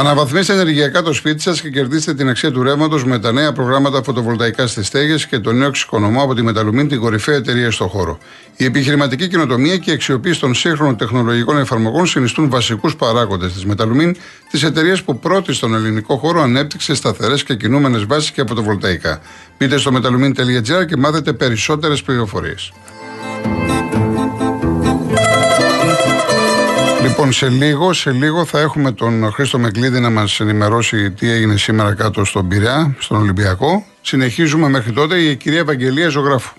Αναβαθμίστε 0.00 0.52
ενεργειακά 0.52 1.02
το 1.02 1.12
σπίτι 1.12 1.42
σας 1.42 1.60
και 1.60 1.70
κερδίστε 1.70 2.14
την 2.14 2.28
αξία 2.28 2.50
του 2.50 2.62
ρεύματος 2.62 3.04
με 3.04 3.18
τα 3.18 3.32
νέα 3.32 3.52
προγράμματα 3.52 4.02
φωτοβολταϊκά 4.02 4.66
στις 4.66 4.86
στέγες 4.86 5.26
και 5.26 5.38
το 5.38 5.52
νέο 5.52 5.68
εξοικονομώ 5.68 6.22
από 6.22 6.34
τη 6.34 6.42
Μεταλουμίν, 6.42 6.88
την 6.88 7.00
κορυφαία 7.00 7.34
εταιρεία 7.34 7.70
στο 7.70 7.86
χώρο. 7.86 8.18
Η 8.56 8.64
επιχειρηματική 8.64 9.28
κοινοτομία 9.28 9.76
και 9.76 9.90
η 9.90 9.94
αξιοποίηση 9.94 10.40
των 10.40 10.54
σύγχρονων 10.54 10.96
τεχνολογικών 10.96 11.58
εφαρμογών 11.58 12.06
συνιστούν 12.06 12.50
βασικούς 12.50 12.96
παράγοντες 12.96 13.52
της 13.52 13.64
Μεταλουμίν, 13.64 14.16
της 14.50 14.62
εταιρείας 14.62 15.02
που 15.02 15.18
πρώτη 15.18 15.52
στον 15.52 15.74
ελληνικό 15.74 16.16
χώρο 16.16 16.42
ανέπτυξε 16.42 16.94
σταθερές 16.94 17.44
και 17.44 17.54
κινούμενες 17.54 18.04
βάσεις 18.04 18.30
και 18.30 18.44
φωτοβολταϊκά. 18.48 19.20
Μπείτε 19.58 19.78
στο 19.78 19.92
metalumin.gr 19.94 20.86
και 20.86 20.96
μάθετε 20.96 21.32
περισσότερες 21.32 22.02
πληροφορίες. 22.02 22.72
Λοιπόν, 27.10 27.32
σε 27.32 27.48
λίγο, 27.48 27.92
σε 27.92 28.10
λίγο 28.10 28.44
θα 28.44 28.60
έχουμε 28.60 28.92
τον 28.92 29.32
Χρήστο 29.32 29.58
Μεγκλίδη 29.58 30.00
να 30.00 30.10
μας 30.10 30.40
ενημερώσει 30.40 31.10
τι 31.10 31.30
έγινε 31.30 31.56
σήμερα 31.56 31.94
κάτω 31.94 32.24
στον 32.24 32.48
Πειραιά, 32.48 32.96
στον 32.98 33.16
Ολυμπιακό. 33.16 33.84
Συνεχίζουμε 34.00 34.68
μέχρι 34.68 34.92
τότε 34.92 35.16
η 35.18 35.36
κυρία 35.36 35.58
Ευαγγελία 35.58 36.08
Ζωγράφου. 36.08 36.54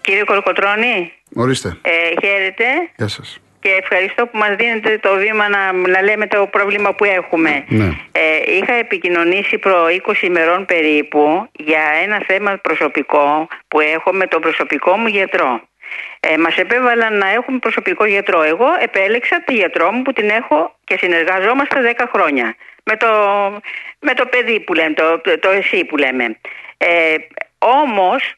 Κύριε 0.00 0.24
Κορκοτρώνη. 0.24 1.12
Ορίστε. 1.34 1.76
Ε, 1.82 1.90
χαίρετε. 2.26 2.64
Γεια 2.96 3.08
σας. 3.08 3.40
Και 3.60 3.68
ευχαριστώ 3.82 4.26
που 4.26 4.38
μας 4.38 4.56
δίνετε 4.56 4.98
το 5.02 5.14
βήμα 5.14 5.48
να, 5.48 5.72
να 5.72 6.02
λέμε 6.02 6.26
το 6.26 6.48
πρόβλημα 6.50 6.94
που 6.94 7.04
έχουμε. 7.04 7.64
Ναι. 7.68 7.88
Ε, 8.12 8.52
είχα 8.58 8.72
επικοινωνήσει 8.72 9.58
προ 9.58 9.76
20 10.06 10.22
ημερών 10.22 10.64
περίπου 10.64 11.48
για 11.52 11.82
ένα 12.04 12.22
θέμα 12.26 12.58
προσωπικό 12.62 13.48
που 13.68 13.80
έχω 13.80 14.12
με 14.12 14.26
τον 14.26 14.40
προσωπικό 14.40 14.96
μου 14.96 15.06
γιατρό 15.06 15.62
ε, 16.20 16.36
μας 16.36 16.56
επέβαλαν 16.56 17.18
να 17.18 17.28
έχουμε 17.28 17.58
προσωπικό 17.58 18.04
γιατρό. 18.04 18.42
Εγώ 18.42 18.66
επέλεξα 18.80 19.42
τη 19.42 19.54
γιατρό 19.54 19.92
μου 19.92 20.02
που 20.02 20.12
την 20.12 20.28
έχω 20.30 20.76
και 20.84 20.96
συνεργαζόμαστε 20.96 21.94
10 21.98 22.04
χρόνια. 22.14 22.56
Με 22.84 22.96
το, 22.96 23.08
με 23.98 24.14
το 24.14 24.26
παιδί 24.26 24.60
που 24.60 24.74
λέμε, 24.74 24.94
το, 24.94 25.20
το 25.40 25.50
εσύ 25.50 25.84
που 25.84 25.96
λέμε. 25.96 26.38
Ε, 26.76 27.14
όμως 27.58 28.34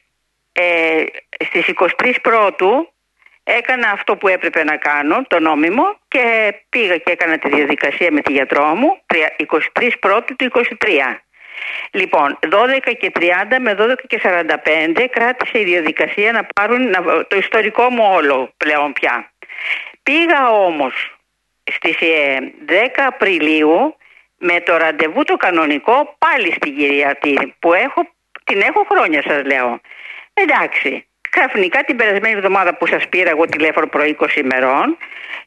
ε, 0.51 1.03
στις 1.45 1.65
23 1.75 2.13
πρώτου 2.21 2.93
έκανα 3.43 3.89
αυτό 3.89 4.15
που 4.15 4.27
έπρεπε 4.27 4.63
να 4.63 4.77
κάνω, 4.77 5.23
το 5.27 5.39
νόμιμο 5.39 5.99
και 6.07 6.55
πήγα 6.69 6.97
και 6.97 7.11
έκανα 7.11 7.37
τη 7.37 7.49
διαδικασία 7.49 8.11
με 8.11 8.21
τη 8.21 8.31
γιατρό 8.31 8.65
μου 8.65 9.01
23 9.79 9.89
πρώτου 9.99 10.35
του 10.35 10.51
23. 10.53 10.63
Λοιπόν, 11.91 12.39
12 12.41 12.93
και 12.99 13.11
30 13.19 13.21
με 13.59 13.75
12 13.79 13.93
και 14.07 14.21
45 14.23 15.05
κράτησε 15.11 15.59
η 15.59 15.63
διαδικασία 15.63 16.31
να 16.31 16.43
πάρουν 16.55 16.91
το 17.27 17.37
ιστορικό 17.37 17.89
μου 17.89 18.03
όλο 18.13 18.53
πλέον 18.57 18.93
πια. 18.93 19.31
Πήγα 20.03 20.49
όμως 20.49 21.17
στις 21.71 21.95
10 21.99 22.01
ε, 22.67 23.03
Απριλίου 23.05 23.95
με 24.37 24.61
το 24.61 24.77
ραντεβού 24.77 25.23
το 25.23 25.35
κανονικό 25.35 26.15
πάλι 26.17 26.51
στην 26.51 26.75
κυρία 26.75 27.17
που 27.59 27.73
έχω, 27.73 28.07
την 28.43 28.61
έχω 28.61 28.85
χρόνια 28.89 29.21
σας 29.27 29.43
λέω. 29.45 29.79
Εντάξει, 30.33 31.07
ξαφνικά 31.29 31.83
την 31.83 31.95
περασμένη 31.95 32.35
εβδομάδα 32.35 32.75
που 32.75 32.87
σας 32.87 33.07
πήρα 33.09 33.29
εγώ 33.29 33.45
τηλέφωνο 33.45 33.87
προ 33.87 34.03
20 34.19 34.35
ημερών 34.35 34.97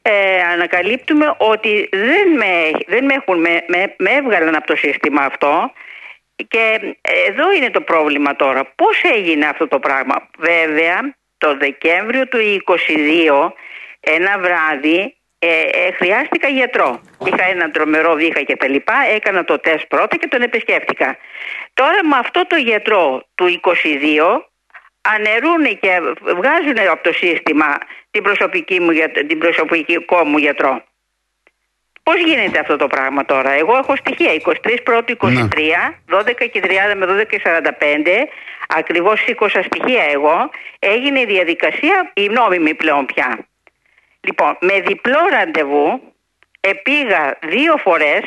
ε, 0.01 0.41
ανακαλύπτουμε 0.53 1.35
ότι 1.37 1.89
δεν 1.91 2.31
με, 2.31 2.71
δεν 2.87 3.05
με, 3.05 3.13
έχουν, 3.13 3.39
με, 3.39 3.63
με, 3.67 3.95
με 3.97 4.09
έβγαλαν 4.11 4.55
από 4.55 4.67
το 4.67 4.75
σύστημα 4.75 5.21
αυτό 5.21 5.71
και 6.47 6.95
εδώ 7.27 7.51
είναι 7.51 7.69
το 7.69 7.81
πρόβλημα 7.81 8.35
τώρα. 8.35 8.65
Πώς 8.75 9.01
έγινε 9.03 9.45
αυτό 9.45 9.67
το 9.67 9.79
πράγμα; 9.79 10.29
Βέβαια, 10.37 11.15
το 11.37 11.57
Δεκέμβριο 11.57 12.27
του 12.27 12.37
22, 12.37 13.53
ένα 13.99 14.39
βράδυ, 14.39 15.15
ε, 15.39 15.61
ε, 15.61 15.91
χρειάστηκα 15.91 16.47
γιατρό. 16.47 17.01
Είχα 17.25 17.49
ένα 17.49 17.71
τρομερό 17.71 18.13
βήχα 18.13 18.41
και 18.41 18.55
τα 18.55 18.67
λοιπά, 18.67 18.95
έκανα 19.15 19.43
το 19.43 19.59
τεστ 19.59 19.85
πρώτα 19.87 20.15
και 20.15 20.27
τον 20.27 20.41
επισκέφτηκα. 20.41 21.17
Τώρα 21.73 22.05
με 22.05 22.17
αυτό 22.17 22.47
το 22.47 22.55
γιατρό 22.55 23.23
του 23.35 23.59
22 23.61 24.49
αναιρούν 25.01 25.79
και 25.79 26.01
βγάζουν 26.35 26.89
από 26.91 27.03
το 27.03 27.13
σύστημα 27.13 27.77
την 28.11 28.23
προσωπική 28.23 28.79
μου, 28.79 28.89
την 29.27 29.37
προσωπικό 29.37 30.25
μου 30.25 30.37
γιατρό. 30.37 30.83
Πώς 32.03 32.15
γίνεται 32.23 32.59
αυτό 32.59 32.75
το 32.75 32.87
πράγμα 32.87 33.25
τώρα; 33.25 33.51
Εγώ 33.51 33.77
έχω 33.77 33.95
στοιχεία 33.95 34.31
23 34.45 34.77
πρώτου 34.83 35.17
23, 35.21 35.35
12 36.09 36.49
και 36.51 36.61
30 36.63 36.95
με 36.95 37.05
12 37.05 37.25
και 37.29 37.41
45. 37.43 38.27
Ακριβώς 38.67 39.19
σήκωσα 39.19 39.61
στοιχεία 39.61 40.03
εγώ. 40.03 40.49
Έγινε 40.79 41.19
η 41.19 41.25
διαδικασία 41.25 42.11
η 42.13 42.27
νόμιμη 42.27 42.73
πλέον 42.73 43.05
πια. 43.05 43.47
Λοιπόν, 44.21 44.57
με 44.59 44.79
διπλό 44.79 45.19
ραντεβού 45.31 46.01
επήγα 46.59 47.37
δύο 47.41 47.77
φορές. 47.77 48.23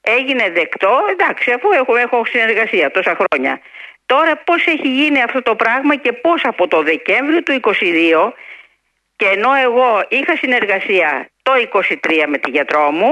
Έγινε 0.00 0.50
δεκτό, 0.50 1.00
εντάξει, 1.10 1.52
αφού 1.52 1.70
έχω, 1.70 1.96
έχω 1.96 2.24
συνεργασία 2.24 2.90
τόσα 2.90 3.16
χρόνια. 3.20 3.60
Τώρα 4.06 4.36
πώς 4.36 4.66
έχει 4.66 4.88
γίνει 4.88 5.22
αυτό 5.22 5.42
το 5.42 5.54
πράγμα 5.54 5.96
και 5.96 6.12
πώς 6.12 6.44
από 6.44 6.68
το 6.68 6.82
Δεκέμβριο 6.82 7.42
του 7.42 7.52
22 7.52 8.32
και 9.24 9.30
ενώ 9.38 9.50
εγώ 9.66 9.88
είχα 10.08 10.34
συνεργασία 10.36 11.28
το 11.42 11.52
23 11.72 12.24
με 12.32 12.38
τη 12.38 12.50
γιατρό 12.50 12.90
μου, 12.90 13.10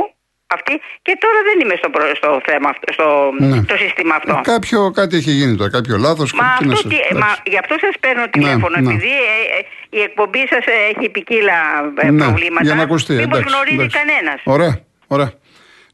αυτή, 0.57 0.75
και 1.03 1.15
τώρα 1.23 1.39
δεν 1.49 1.57
είμαι 1.61 1.77
στο, 1.81 1.89
στο 2.21 2.41
θέμα 2.49 2.69
αυτό, 2.75 2.87
στο, 2.93 3.07
ναι. 3.39 3.77
σύστημα 3.85 4.15
αυτό. 4.15 4.35
Ε, 4.39 4.41
κάποιο, 4.55 4.91
κάτι 4.91 5.17
έχει 5.17 5.31
γίνει 5.31 5.57
τώρα, 5.57 5.71
κάποιο 5.71 5.97
λάθος. 5.97 6.33
Μα, 6.33 6.45
αυτό, 6.45 6.89
τι, 6.89 6.97
μα 7.23 7.31
γι' 7.53 7.59
αυτό 7.63 7.75
σας 7.85 7.95
παίρνω 8.01 8.21
ναι, 8.21 8.29
τηλέφωνο, 8.29 8.77
ναι, 8.79 8.89
επειδή 8.89 9.15
ε, 9.35 9.41
ε, 9.57 9.99
η 9.99 10.01
εκπομπή 10.01 10.43
σας 10.53 10.65
έχει 10.91 11.09
ποικίλα 11.09 11.59
ε, 11.97 12.11
ναι, 12.11 12.25
προβλήματα. 12.25 12.65
Για 12.65 12.75
να 12.75 12.83
ακουστεί. 12.83 13.15
Μήπως 13.15 13.41
γνωρίζει 13.41 13.87
κανένας. 13.99 14.41
Ωραία, 14.45 14.75
ωραία. 15.07 15.33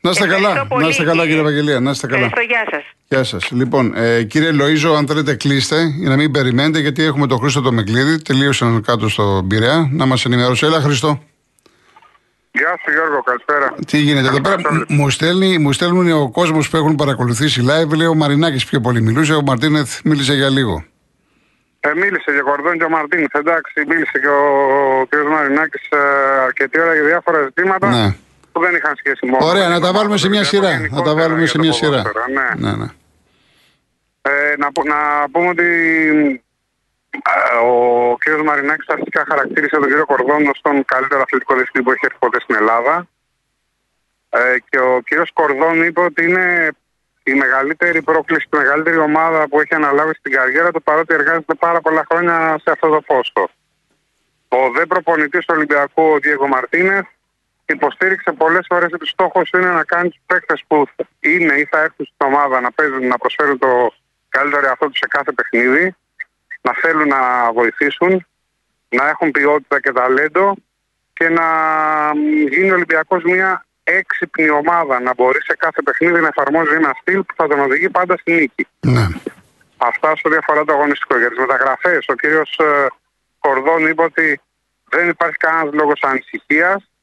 Να 0.09 0.15
είστε 0.15 0.27
καλά, 0.27 0.67
πολύ, 0.67 0.83
να 0.83 0.89
είστε 0.89 1.05
καλά 1.05 1.23
κύριε 1.25 1.41
Ευαγγελία. 1.41 1.81
Να 1.81 1.91
είστε 1.91 2.07
καλά. 2.07 2.25
Ευχαριστώ, 2.25 2.55
γεια 2.55 2.67
σας. 2.71 2.85
Γεια 3.09 3.25
σας. 3.25 3.51
Λοιπόν, 3.51 3.95
ε, 3.97 4.23
κύριε 4.23 4.51
Λοίζο, 4.53 4.93
αν 4.93 5.07
θέλετε 5.07 5.35
κλείστε 5.35 5.77
για 5.99 6.09
να 6.09 6.17
μην 6.17 6.31
περιμένετε, 6.31 6.79
γιατί 6.79 7.03
έχουμε 7.05 7.27
τον 7.27 7.39
Χρήστο 7.39 7.61
το 7.61 7.73
Μεγκλίδη, 7.73 8.23
τελείωσαν 8.23 8.83
κάτω 8.83 9.09
στο 9.09 9.45
Πειραιά, 9.49 9.89
να 9.93 10.07
μας 10.07 10.25
ενημερώσει. 10.25 10.67
Έλα, 10.67 10.81
Χριστό. 10.81 11.23
Γεια 12.51 12.79
σου 12.83 12.91
Γιώργο, 12.93 13.23
καλησπέρα. 13.23 13.75
Τι 13.87 13.99
γίνεται 13.99 14.29
εδώ 14.29 14.41
πέρα, 14.41 14.57
μου, 14.89 15.11
στέλνει, 15.11 15.59
μου 15.59 15.73
στέλνουν 15.73 16.11
ο 16.13 16.31
κόσμος 16.31 16.71
που 16.71 16.77
έχουν 16.77 16.95
παρακολουθήσει 16.95 17.65
live, 17.69 17.97
λέει 17.97 18.07
ο 18.07 18.15
Μαρινάκης 18.15 18.65
πιο 18.65 18.81
πολύ 18.81 19.03
μιλούσε, 19.03 19.35
ο 19.35 19.43
Μαρτίνεθ 19.43 20.01
μίλησε 20.05 20.35
για 20.35 20.49
λίγο. 20.49 20.85
Ε, 21.81 21.95
μίλησε 21.95 22.31
για 22.33 22.43
Κορδόν 22.43 22.79
και 22.79 22.85
ο 22.85 22.89
Μαρτίνεθ, 22.89 23.35
εντάξει, 23.35 23.85
μίλησε 23.89 24.19
και 24.19 24.29
ο 24.29 25.07
κ. 25.09 25.31
Μαρινάκης 25.31 25.83
ε, 25.91 25.99
αρκετή 26.45 26.81
ώρα 26.81 26.95
για 26.95 27.05
διάφορα 27.05 27.43
ζητήματα. 27.43 27.91
Ναι 27.91 28.15
που 28.59 28.65
δεν 28.65 28.75
είχαν 28.75 28.95
σχέση 28.97 29.27
μόνο. 29.27 29.47
Ωραία, 29.47 29.69
να 29.69 29.81
τα 29.81 29.93
βάλουμε 29.93 30.17
σε 30.17 30.29
μια 30.29 30.45
σειρά. 30.45 30.89
Να 30.91 31.03
τα 31.03 31.15
βάλουμε 31.15 31.47
σε 31.47 31.59
μια 31.59 31.73
σειρά. 31.73 32.03
Ναι. 32.37 32.69
ναι, 32.69 32.77
ναι. 32.77 32.89
Ε, 34.23 34.55
να, 34.57 34.69
να 34.95 34.99
πούμε 35.31 35.49
ότι 35.49 35.69
ε, 37.11 37.57
ο 37.65 38.17
κ. 38.19 38.43
Μαρινάκης 38.45 38.89
αρχικά 38.89 39.25
χαρακτήρισε 39.29 39.77
τον 39.77 39.89
κ. 39.89 40.05
Κορδόν 40.07 40.47
ως 40.47 40.61
τον 40.63 40.85
καλύτερο 40.85 41.21
αθλητικό 41.21 41.55
διευθυντή 41.55 41.85
που 41.85 41.91
έχει 41.91 42.05
έρθει 42.05 42.19
ποτέ 42.19 42.41
στην 42.41 42.55
Ελλάδα. 42.55 43.09
Ε, 44.31 44.57
και 44.69 44.79
ο 44.79 45.01
κ. 45.05 45.09
Κορδόν 45.33 45.83
είπε 45.83 46.01
ότι 46.01 46.25
είναι 46.25 46.71
η 47.23 47.35
μεγαλύτερη 47.35 48.03
πρόκληση, 48.03 48.47
η 48.53 48.57
μεγαλύτερη 48.57 48.99
ομάδα 48.99 49.49
που 49.49 49.61
έχει 49.61 49.75
αναλάβει 49.75 50.15
στην 50.15 50.33
καριέρα 50.33 50.71
του 50.71 50.83
παρότι 50.83 51.15
εργάζεται 51.15 51.55
πάρα 51.55 51.81
πολλά 51.81 52.07
χρόνια 52.11 52.59
σε 52.63 52.71
αυτό 52.71 52.89
το 52.89 53.01
πόστο. 53.01 53.49
Ο 54.49 54.71
δε 54.77 54.87
προπονητής 54.87 55.45
του 55.47 55.55
Ολυμπιακού, 55.57 56.03
ο 56.03 56.19
Διέγκο 56.19 56.47
Μαρτίνεθ, 56.47 57.07
υποστήριξε 57.73 58.33
πολλές 58.33 58.67
φορές 58.69 58.93
ότι 58.93 59.07
στόχος 59.07 59.51
είναι 59.51 59.71
να 59.71 59.85
κάνεις 59.85 60.15
του 60.15 60.23
παίκτες 60.27 60.65
που 60.67 60.87
είναι 61.21 61.55
ή 61.55 61.65
θα 61.65 61.79
έρθουν 61.79 62.07
στην 62.07 62.27
ομάδα 62.27 62.61
να 62.61 62.73
παίζουν, 62.73 63.07
να 63.07 63.19
προσφέρουν 63.19 63.59
το 63.59 63.93
καλύτερο 64.29 64.67
εαυτό 64.67 64.87
τους 64.89 64.99
σε 64.99 65.07
κάθε 65.09 65.33
παιχνίδι, 65.33 65.95
να 66.61 66.73
θέλουν 66.81 67.09
να 67.09 67.53
βοηθήσουν, 67.53 68.27
να 68.89 69.09
έχουν 69.09 69.31
ποιότητα 69.31 69.81
και 69.81 69.93
ταλέντο 69.93 70.55
και 71.13 71.29
να 71.29 71.47
γίνει 72.49 72.71
ο 72.71 72.75
Ολυμπιακός 72.75 73.23
μια 73.23 73.67
έξυπνη 73.85 74.51
ομάδα, 74.51 75.01
να 75.01 75.15
μπορεί 75.15 75.43
σε 75.43 75.57
κάθε 75.59 75.83
παιχνίδι 75.83 76.21
να 76.21 76.27
εφαρμόζει 76.29 76.75
ένα 76.75 76.93
στυλ 77.01 77.23
που 77.23 77.35
θα 77.37 77.49
τον 77.49 77.61
οδηγεί 77.61 77.91
πάντα 77.91 78.17
στη 78.17 78.33
νίκη. 78.33 78.67
Ναι. 78.81 79.07
Αυτά 79.77 80.17
σε 80.17 80.23
ό,τι 80.25 80.37
αφορά 80.37 80.65
το 80.65 80.73
αγωνιστικό. 80.73 81.19
Για 81.19 81.29
τις 81.29 81.39
μεταγραφές, 81.39 82.07
ο 82.09 82.15
κύριος 82.15 82.59
ε, 82.59 82.87
Κορδόν 83.39 83.87
είπε 83.87 84.03
ότι 84.03 84.41
δεν 84.89 85.09
υπάρχει 85.09 85.37
κανένας 85.37 85.75
λόγος 85.75 86.01
ανησυχίας 86.03 86.83
ε, 86.83 86.98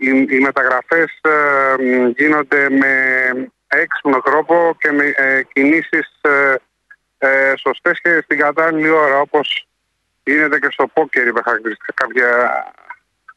οι, 0.00 0.26
οι 0.30 0.38
μεταγραφές 0.38 1.20
ε, 1.22 1.74
γίνονται 2.16 2.70
με 2.70 2.92
έξυπνο 3.70 4.20
τρόπο 4.20 4.76
και 4.78 4.90
με 4.90 5.12
ε, 5.16 5.42
κινήσεις 5.52 6.20
ε, 6.20 6.54
ε, 7.18 7.52
σωστές 7.56 8.00
και 8.00 8.20
στην 8.24 8.38
κατάλληλη 8.38 8.88
ώρα 8.88 9.20
όπως 9.20 9.68
γίνεται 10.24 10.58
και 10.58 10.68
στο 10.70 10.86
πόκερ 10.86 11.26
είπε 11.26 11.40
χαρακτηριστικά 11.44 11.92
κάποια 11.94 12.28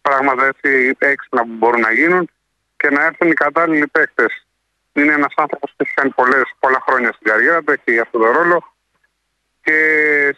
πράγματα 0.02 0.46
έτσι 0.46 0.96
έξυπνα 0.98 1.42
που 1.42 1.54
μπορούν 1.54 1.80
να 1.80 1.92
γίνουν 1.92 2.30
και 2.78 2.90
να 2.90 3.04
έρθουν 3.06 3.28
οι 3.28 3.34
κατάλληλοι 3.34 3.88
παίκτες. 3.88 4.48
Είναι 4.94 5.14
ένας 5.14 5.34
άνθρωπος 5.36 5.70
που 5.72 5.84
έχει 5.84 5.94
κάνει 5.94 6.10
πολλές, 6.10 6.44
πολλά 6.60 6.84
χρόνια 6.88 7.12
στην 7.14 7.28
καριέρα 7.32 7.64
του, 7.64 7.72
έχει 7.72 8.00
αυτό 8.00 8.18
το 8.18 8.32
ρόλο 8.32 8.74
και 9.64 9.78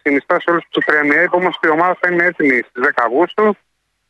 συνιστά 0.01 0.39
σε 0.39 0.49
όλους 0.49 0.65
τους 0.69 0.85
Πρέμιερ 0.85 1.27
όμως 1.31 1.59
η 1.63 1.67
ομάδα 1.69 1.97
θα 2.01 2.11
είναι 2.11 2.25
έτοιμη 2.25 2.61
στις 2.69 2.83
10 2.83 2.89
Αυγούστου 2.95 3.57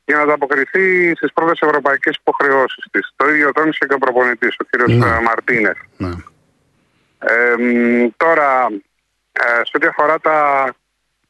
για 0.06 0.16
να 0.16 0.22
ανταποκριθεί 0.22 1.16
στις 1.16 1.34
πρώτες 1.34 1.60
ευρωπαϊκές 1.60 2.16
υποχρεώσεις 2.20 2.86
της. 2.92 3.14
Το 3.16 3.30
ίδιο 3.30 3.52
τόνισε 3.52 3.86
και 3.88 3.94
ο 3.94 3.98
προπονητής, 3.98 4.56
ο 4.60 4.64
κ. 4.70 4.90
Ναι. 4.90 5.20
Μαρτίνεθ. 5.22 5.78
Ναι. 5.98 6.10
Ε, 7.20 7.56
τώρα, 8.18 8.68
ε, 9.32 9.62
σε 9.64 9.72
ό,τι 9.74 9.88
αφορά 9.88 10.20
τα 10.20 10.70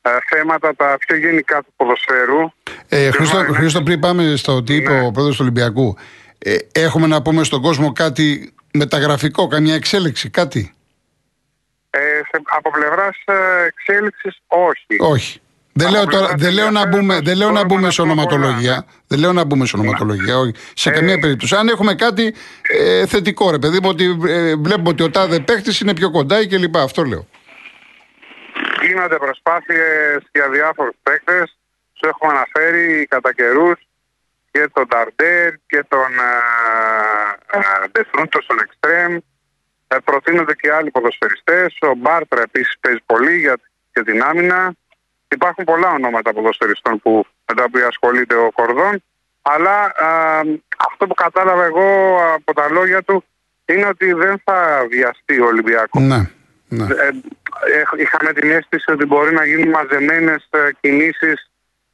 ε, 0.02 0.10
θέματα 0.30 0.76
τα 0.76 0.98
πιο 1.00 1.16
γενικά 1.16 1.62
του 1.62 1.74
ποδοσφαίρου. 1.76 2.52
Ε, 2.90 3.12
Χρήστο, 3.12 3.38
Χρήστο, 3.38 3.84
πριν 3.84 4.00
πάμε 4.00 4.36
στο 4.36 4.64
τι 4.64 4.76
είπε 4.76 4.92
ναι. 4.92 5.06
ο 5.06 5.12
πρόεδρος 5.12 5.36
του 5.36 5.42
Ολυμπιακού, 5.42 5.98
ε, 6.38 6.56
έχουμε 6.72 7.08
να 7.08 7.22
πούμε 7.22 7.44
στον 7.44 7.62
κόσμο 7.62 7.92
κάτι 7.92 8.54
μεταγραφικό, 8.74 9.48
καμιά 9.48 9.74
εξέλιξη, 9.74 10.30
κάτι; 10.30 10.74
Ε, 11.90 12.00
σε, 12.00 12.42
από 12.44 12.72
πλευράς 12.72 13.18
ε, 13.26 13.66
εξέλιξης, 13.66 14.42
όχι. 14.48 14.96
Όχι. 15.00 15.40
Δεν 15.78 15.92
λέω, 15.92 16.06
τώρα, 16.06 16.34
δεν 16.38 16.54
λέω 16.54 16.70
να 16.72 16.88
μπούμε, 16.88 17.20
δεν 17.20 17.38
λέω 17.38 17.52
να 17.52 17.66
μπούμε 17.66 17.92
σε 17.92 18.02
ονοματολογία. 18.02 18.86
Δεν 19.08 19.20
λέω 19.20 19.34
να 19.34 19.44
μπούμε 19.44 19.66
σε 19.66 19.76
ονοματολογία. 19.78 20.38
Όχι. 20.38 20.54
Σε 20.74 20.90
καμία 20.90 21.20
περίπτωση. 21.20 21.56
Αν 21.56 21.68
έχουμε 21.68 21.96
κάτι 21.96 22.36
ε, 22.62 23.06
θετικό, 23.06 23.52
ρε 23.52 23.60
παιδί 23.60 23.80
μου, 23.82 23.90
ότι 23.90 24.18
ε, 24.28 24.56
βλέπουμε 24.56 24.90
ότι 24.90 25.04
ο 25.04 25.10
τάδε 25.10 25.40
παίχτης 25.40 25.80
είναι 25.80 25.94
πιο 25.94 26.12
κοντά 26.12 26.46
και 26.46 26.58
λοιπά. 26.58 26.82
Αυτό 26.82 27.04
λέω. 27.04 27.28
Γίνονται 28.82 29.16
προσπάθειες 29.16 30.18
για 30.34 30.50
διάφορους 30.50 30.96
παίχτες. 31.04 31.58
Τους 31.94 32.10
έχουμε 32.10 32.32
αναφέρει 32.32 33.06
κατά 33.10 33.34
καιρούς 33.34 33.88
και 34.52 34.70
τον 34.74 34.88
Νταρντέρ 34.88 35.54
και 35.68 35.86
τον 35.88 36.10
Ντεφρούντο 37.92 38.42
στον 38.42 38.58
Εκστρέμ. 38.64 39.18
Ε, 39.88 39.98
προτείνονται 40.04 40.54
και 40.54 40.72
άλλοι 40.74 40.92
ποδοσφαιριστές. 40.92 41.78
Ο 41.82 41.94
Μπάρτρα 41.96 42.42
επίσης 42.42 42.76
παίζει 42.80 43.00
πολύ 43.06 43.38
για, 43.40 43.60
για 43.94 44.04
την 44.04 44.24
άμυνα. 44.24 44.74
Υπάρχουν 45.40 45.64
πολλά 45.72 45.90
ονόματα 45.98 46.34
ποδοσφαιριστών 46.34 46.94
που, 47.02 47.12
με 47.48 47.54
τα 47.58 47.64
οποία 47.68 47.88
ασχολείται 47.88 48.36
ο 48.36 48.52
Κορδόν. 48.58 49.04
Αλλά 49.42 49.78
α, 50.08 50.10
αυτό 50.90 51.08
που 51.08 51.14
κατάλαβα 51.14 51.64
εγώ 51.72 51.88
από 52.36 52.54
τα 52.60 52.66
λόγια 52.72 53.02
του 53.04 53.24
είναι 53.66 53.88
ότι 53.94 54.14
δεν 54.14 54.42
θα 54.46 54.58
βιαστεί 54.90 55.36
ο 55.40 55.46
Ολυμπιακός. 55.46 56.02
Ναι, 56.02 56.20
ναι. 56.68 56.84
Ε, 56.84 57.10
είχαμε 58.04 58.34
την 58.34 58.52
αίσθηση 58.52 58.92
ότι 58.92 59.06
μπορεί 59.06 59.34
να 59.34 59.46
γίνουν 59.46 59.70
μαζεμένες 59.70 60.48
ε, 60.50 60.70
κινήσεις. 60.80 61.50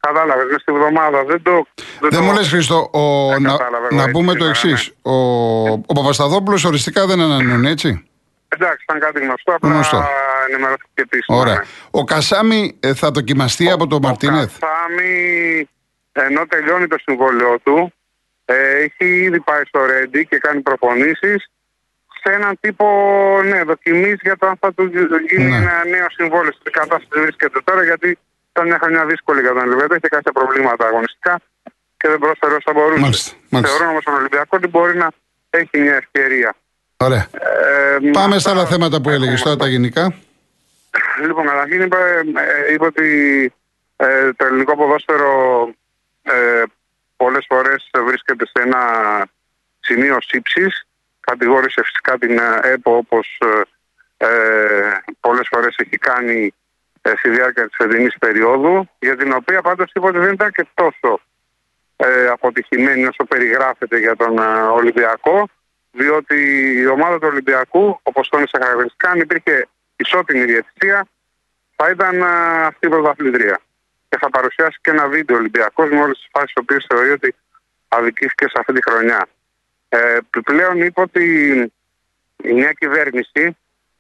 Κατάλαβες 0.08 0.46
μέσα 0.46 0.60
στη 0.60 0.72
βδομάδα. 0.72 1.24
Δεν 1.24 1.42
το. 1.42 1.66
Δεν, 2.00 2.10
δεν 2.10 2.24
μου 2.24 2.34
λες, 2.34 2.50
Χρήστο, 2.50 2.90
ο, 2.94 3.04
να, 3.40 3.58
να 3.92 4.12
πούμε 4.12 4.36
το 4.36 4.46
εξής. 4.46 4.82
Ναι. 4.88 5.14
Ο, 5.14 5.16
ο 5.72 5.94
Παπασταδόπουλο 5.94 6.64
οριστικά 6.66 7.06
δεν 7.06 7.22
ανανεώνει, 7.22 7.70
έτσι; 7.70 8.11
Εντάξει, 8.56 8.84
ήταν 8.84 9.00
κάτι 9.00 9.20
γνωστό. 9.20 9.54
Απλά 9.54 9.70
γνωστό. 9.70 10.04
ενημερώθηκε 10.50 11.02
επίσημα. 11.02 11.38
Ωραία. 11.38 11.54
Ναι. 11.54 11.62
Ο 11.92 12.04
Κασάμι 12.04 12.78
ε, 12.80 12.94
θα 12.94 13.12
δοκιμαστεί 13.12 13.68
ο, 13.70 13.74
από 13.74 13.88
τον 13.88 14.00
Μαρτίνεθ; 14.02 14.56
Ο 14.56 14.60
Κασάμι, 14.60 15.70
ενώ 16.12 16.46
τελειώνει 16.48 16.88
το 16.88 16.98
συμβόλαιό 17.02 17.60
του, 17.64 17.94
ε, 18.46 18.84
έχει 18.84 19.06
ήδη 19.26 19.40
πάει 19.40 19.62
στο 19.68 19.86
Ρέντι 19.86 20.26
και 20.26 20.38
κάνει 20.38 20.62
προπονήσεις 20.62 21.50
σε 22.24 22.34
έναν 22.34 22.58
τύπο 22.60 22.88
ναι, 23.44 23.64
δοκιμής 23.64 24.18
για 24.22 24.38
το 24.38 24.48
αν 24.48 24.58
θα 24.60 24.74
του 24.74 24.84
γίνει 25.30 25.50
ναι. 25.50 25.56
ένα 25.56 25.86
νέο 25.86 26.06
συμβόλαιο. 26.10 26.52
Σε 26.52 26.70
κατάσταση 26.72 27.22
βρίσκεται 27.22 27.60
τώρα, 27.64 27.84
γιατί 27.84 28.18
ήταν 28.52 28.68
μια 28.68 28.80
χρονιά 28.82 29.06
δύσκολη 29.06 29.42
για 29.42 29.54
τον 29.54 29.62
Ελβετό, 29.70 29.96
είχε 29.96 30.08
κάποια 30.08 30.32
προβλήματα 30.32 30.86
αγωνιστικά 30.86 31.40
και 31.98 32.08
δεν 32.08 32.20
πρόσφερε 32.20 32.54
όσο 32.56 32.72
μπορούσε. 32.74 33.00
Μάλιστα, 33.00 33.36
μάλιστα. 33.50 33.76
Θεωρώ 33.76 33.92
όμως 33.92 34.04
τον 34.04 34.14
Ολυμπιακό 34.14 34.58
ότι 34.58 34.68
μπορεί 34.68 34.98
να 34.98 35.08
έχει 35.50 35.78
μια 35.80 35.96
ευκαιρία. 35.96 36.56
Ωραία. 37.02 37.28
Ε, 37.32 38.10
Πάμε 38.12 38.40
στα 38.40 38.52
άλλα 38.52 38.66
θέματα 38.66 39.02
που 39.02 39.10
έλεγες 39.10 39.42
τώρα 39.42 39.56
τα 39.56 39.68
γενικά. 39.68 40.14
Λοιπόν, 41.22 41.46
καταρχήν 41.46 41.82
είπα, 41.82 41.98
ε, 42.08 42.74
είπα 42.74 42.86
ότι 42.86 43.54
ε, 43.96 44.34
το 44.34 44.46
ελληνικό 44.46 44.76
ποδόσφαιρο 44.76 45.70
ε, 46.22 46.64
πολλές 47.18 47.46
φορές 47.50 47.90
βρίσκεται 48.06 48.46
σε 48.46 48.64
ένα 48.66 48.80
σημείο 49.80 50.18
σύψης. 50.22 50.88
Κατηγόρησε 51.20 51.82
φυσικά 51.84 52.18
την 52.18 52.40
ΕΠΟ 52.64 52.96
όπως 52.96 53.40
ε, 54.24 55.02
πολλές 55.20 55.48
φορές 55.52 55.76
έχει 55.78 55.98
κάνει 55.98 56.54
ε, 57.02 57.12
στη 57.18 57.30
διάρκεια 57.30 57.68
της 57.68 57.76
φετινής 57.78 58.16
περίοδου 58.20 58.90
για 59.00 59.16
την 59.16 59.34
οποία 59.34 59.62
πάντως 59.62 59.92
είπα 59.94 60.08
ότι 60.08 60.18
δεν 60.18 60.34
ήταν 60.34 60.52
και 60.52 60.68
τόσο 60.74 61.20
ε, 61.96 62.28
αποτυχημένη 62.28 63.06
όσο 63.06 63.24
περιγράφεται 63.24 63.98
για 64.00 64.16
τον 64.16 64.38
Ολυμπιακό 64.74 65.50
διότι 65.92 66.36
η 66.78 66.86
ομάδα 66.88 67.20
του 67.20 67.28
Ολυμπιακού, 67.32 68.00
όπως 68.04 68.30
τόνισε 68.30 68.58
χαρακτηριστικά, 68.62 69.10
αν 69.10 69.20
υπήρχε 69.20 69.68
ισότιμη 69.96 70.44
διαιτησία, 70.46 71.08
θα 71.76 71.90
ήταν 71.90 72.24
αυτή 72.66 72.88
η 72.88 72.90
πρωταθλητρία. 72.90 73.60
Και 74.10 74.18
θα 74.22 74.30
παρουσιάσει 74.30 74.78
και 74.82 74.90
ένα 74.90 75.08
βίντεο 75.08 75.38
Ολυμπιακός 75.38 75.90
με 75.90 76.02
όλες 76.02 76.18
τις 76.18 76.28
φάσεις 76.32 76.54
που 76.54 76.66
θεωρεί 76.88 77.10
ότι 77.10 77.36
αδικήθηκε 77.88 78.46
σε 78.48 78.54
αυτή 78.60 78.74
τη 78.74 78.82
χρονιά. 78.90 79.28
Ε, 79.90 80.16
επιπλέον 80.16 80.82
είπε 80.82 81.02
ότι 81.02 81.24
η 82.44 82.54
νέα 82.54 82.72
κυβέρνηση 82.72 83.58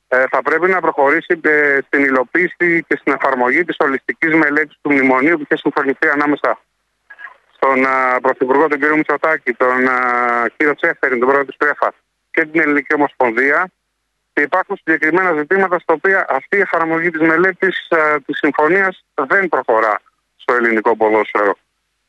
ε, 0.08 0.24
θα 0.30 0.42
πρέπει 0.42 0.70
να 0.70 0.82
προχωρήσει 0.82 1.40
ε, 1.42 1.80
στην 1.86 2.04
υλοποίηση 2.04 2.84
και 2.88 2.96
στην 3.00 3.14
εφαρμογή 3.14 3.64
της 3.66 3.76
ολιστικής 3.80 4.34
μελέτης 4.34 4.78
του 4.82 4.92
μνημονίου 4.92 5.36
που 5.36 5.42
είχε 5.42 5.58
συμφωνηθεί 5.58 6.08
ανάμεσα 6.08 6.60
τον 7.64 7.78
Πρωθυπουργό 8.22 8.68
τον 8.68 8.80
κύριο 8.80 8.96
Μητσοτάκη, 8.96 9.52
τον 9.54 9.78
κύριο 10.58 10.76
Τσέφερη, 10.76 11.18
τον 11.20 11.28
πρόεδρο 11.28 11.46
της 11.46 11.58
ΠΕΦΑ 11.58 11.94
και 12.32 12.46
την 12.46 12.62
Ελληνική 12.62 12.94
Ομοσπονδία 12.94 13.72
και 14.34 14.42
υπάρχουν 14.42 14.76
συγκεκριμένα 14.84 15.34
ζητήματα 15.34 15.80
στα 15.80 15.94
οποία 15.94 16.26
αυτή 16.30 16.58
η 16.58 16.60
εφαρμογή 16.60 17.10
της 17.10 17.28
μελέτης 17.28 17.88
της 18.26 18.38
συμφωνίας 18.38 19.06
δεν 19.14 19.50
προχωρά 19.50 19.96
στο 20.36 20.54
ελληνικό 20.54 20.96
ποδόσφαιρο. 20.96 21.54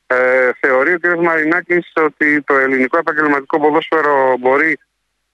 Ε, 0.06 0.50
θεωρεί 0.60 0.92
ο 0.92 0.98
κ. 0.98 1.04
Μαρινάκης 1.22 1.92
ότι 1.94 2.42
το 2.42 2.54
ελληνικό 2.54 2.98
επαγγελματικό 2.98 3.60
ποδόσφαιρο 3.60 4.36
μπορεί 4.38 4.78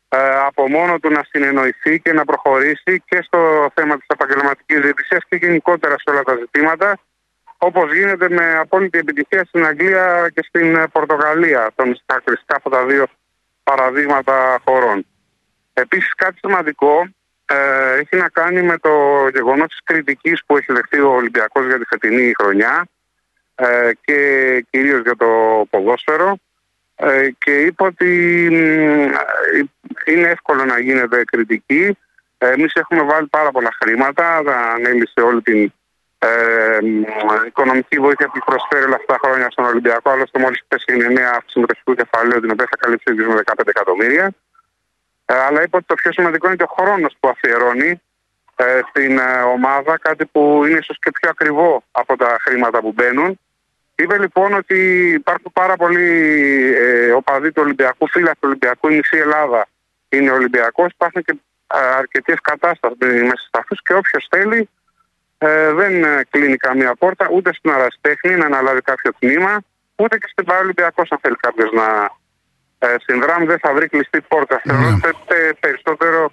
ε, 0.09 0.19
από 0.47 0.69
μόνο 0.69 0.99
του 0.99 1.11
να 1.11 1.23
συνεννοηθεί 1.31 2.01
και 2.01 2.13
να 2.13 2.25
προχωρήσει 2.25 3.03
και 3.09 3.23
στο 3.23 3.71
θέμα 3.75 3.97
της 3.97 4.07
επαγγελματικής 4.07 4.81
διαιτησίας 4.81 5.23
και 5.29 5.37
γενικότερα 5.37 5.95
σε 5.99 6.11
όλα 6.11 6.23
τα 6.23 6.37
ζητήματα 6.37 6.99
Όπως 7.59 7.95
γίνεται 7.95 8.29
με 8.29 8.57
απόλυτη 8.59 8.99
επιτυχία 8.99 9.45
στην 9.45 9.65
Αγγλία 9.65 10.31
και 10.35 10.43
στην 10.49 10.77
ε, 10.77 10.89
Πορτογαλία, 10.93 11.71
των 11.75 12.01
χαρακτηριστικά 12.07 12.57
αυτά 12.57 12.71
τα 12.71 12.87
δύο 12.87 13.07
παραδείγματα 13.63 14.61
χωρών. 14.65 15.07
Επίσης, 15.73 16.15
κάτι 16.15 16.39
σημαντικό 16.39 17.09
ε, 17.47 17.99
έχει 17.99 18.17
να 18.17 18.29
κάνει 18.29 18.63
με 18.63 18.79
το 18.79 18.91
γεγονός 19.35 19.67
της 19.67 19.81
κριτικής 19.85 20.43
που 20.47 20.57
έχει 20.57 20.73
δεχτεί 20.73 21.01
ο 21.01 21.11
Ολυμπιακός 21.11 21.67
για 21.67 21.79
τη 21.79 21.85
φετινή 21.85 22.33
χρονιά 22.39 22.89
ε, 23.55 23.91
και 24.01 24.17
κυρίως 24.71 25.01
για 25.03 25.17
το 25.17 25.27
ποδόσφαιρο. 25.71 26.39
Ε, 26.97 27.29
και 27.39 27.61
είπε 27.61 27.85
ότι 27.85 28.45
είναι 30.05 30.29
εύκολο 30.29 30.65
να 30.65 30.79
γίνεται 30.79 31.25
κριτική. 31.25 31.99
Εμείς 32.39 32.73
έχουμε 32.75 33.03
βάλει 33.03 33.27
πάρα 33.27 33.51
πολλά 33.51 33.71
χρήματα, 33.83 34.37
ανέλησε 34.75 35.21
όλη 35.21 35.43
την 35.43 35.73
ε, 36.19 36.79
οικονομική 37.47 37.99
βοήθεια 37.99 38.29
που 38.29 38.39
προσφέρει 38.45 38.85
όλα 38.85 38.95
αυτά 38.95 39.13
τα 39.15 39.19
χρόνια 39.23 39.51
στον 39.51 39.65
Ολυμπιακό. 39.65 40.11
Άλλωστε, 40.11 40.39
μόλις 40.39 40.63
πέσει 40.69 40.85
η 40.95 41.13
νέα 41.13 41.31
αύξηση 41.37 41.61
μετρικού 41.61 41.95
κεφαλαίου, 41.95 42.41
την 42.41 42.51
οποία 42.51 42.67
θα 42.71 42.77
καλύψει 42.77 43.13
με 43.13 43.43
15 43.45 43.67
εκατομμύρια. 43.67 44.35
Ε, 45.25 45.35
αλλά 45.35 45.63
είπε 45.63 45.77
ότι 45.77 45.87
το 45.87 45.95
πιο 45.95 46.13
σημαντικό 46.13 46.47
είναι 46.47 46.57
και 46.57 46.69
ο 46.71 46.75
χρόνος 46.79 47.17
που 47.21 47.29
αφιερώνει 47.29 48.01
ε, 48.57 48.81
στην 48.89 49.19
ε, 49.19 49.43
ομάδα, 49.43 49.99
κάτι 49.99 50.27
που 50.27 50.63
είναι 50.67 50.79
ίσως 50.79 50.99
και 50.99 51.11
πιο 51.11 51.29
ακριβό 51.31 51.83
από 51.91 52.17
τα 52.17 52.37
χρήματα 52.41 52.81
που 52.81 52.93
μπαίνουν. 52.93 53.39
Είπε 53.95 54.19
λοιπόν 54.19 54.53
ότι 54.53 54.79
υπάρχουν 55.13 55.53
πάρα 55.53 55.77
πολλοί 55.77 56.09
ε, 56.77 57.11
οπαδοί 57.11 57.53
του 57.53 57.63
Ολυμπιακού, 57.65 58.09
φίλοι 58.09 58.25
του 58.27 58.39
Ολυμπιακού, 58.41 58.89
η 58.89 58.97
μισή 58.97 59.17
Ελλάδα 59.17 59.69
είναι 60.09 60.31
Ολυμπιακός. 60.31 60.87
Υπάρχουν 60.93 61.23
και 61.23 61.39
ε, 61.75 61.79
αρκετές 61.79 62.41
κατάστασεις 62.41 63.23
μέσα 63.23 63.37
σε 63.37 63.51
αυτού 63.51 63.75
και 63.75 63.95
όποιος 63.95 64.27
θέλει 64.31 64.69
ε, 65.39 65.73
δεν 65.73 66.05
ε, 66.05 66.27
κλείνει 66.31 66.57
καμία 66.57 66.95
πόρτα 66.95 67.29
ούτε 67.33 67.55
στην 67.55 67.71
Αραστέχνη 67.71 68.37
να 68.37 68.47
αναλάβει 68.47 68.81
κάποιο 68.81 69.11
τμήμα, 69.19 69.63
ούτε 69.97 70.19
και 70.19 70.29
στην 70.31 70.45
Παραλυμπιακό, 70.45 71.03
αν 71.11 71.19
θέλει 71.23 71.37
κάποιος 71.37 71.71
να 71.73 71.87
ε, 72.79 72.95
συνδράμει, 73.07 73.47
δεν 73.47 73.59
θα 73.59 73.73
βρει 73.75 73.89
κλειστή 73.89 74.21
πόρτα. 74.21 74.61
Ναι. 74.65 74.75
Θεωρώ 74.75 74.99
περισσότερο 75.61 76.33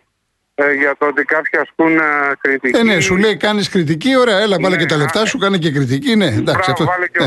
ε, 0.55 0.73
για 0.73 0.95
το 0.97 1.05
ότι 1.05 1.23
κάποιοι 1.23 1.59
ασκούν 1.59 1.97
ε, 1.97 2.01
κριτική. 2.39 2.77
Ε, 2.77 2.83
ναι, 2.83 2.99
σου 2.99 3.15
λέει 3.15 3.37
κάνεις 3.37 3.69
κριτική, 3.69 4.17
ωραία, 4.17 4.39
έλα, 4.39 4.57
βάλε 4.61 4.75
Ναι, 4.75 4.81
και 4.81 4.85
τα 4.87 4.97
λεφτά 4.97 5.21
α, 5.21 5.25
σου, 5.25 5.37
κάνε 5.37 5.57
και 5.57 5.71
κριτική. 5.71 6.15
Ναι, 6.15 6.25
εντάξει, 6.25 6.43
Μπράβο, 6.43 6.71
αυτό, 6.71 6.85
βάλε 6.85 7.07
και 7.07 7.19
ναι. 7.19 7.25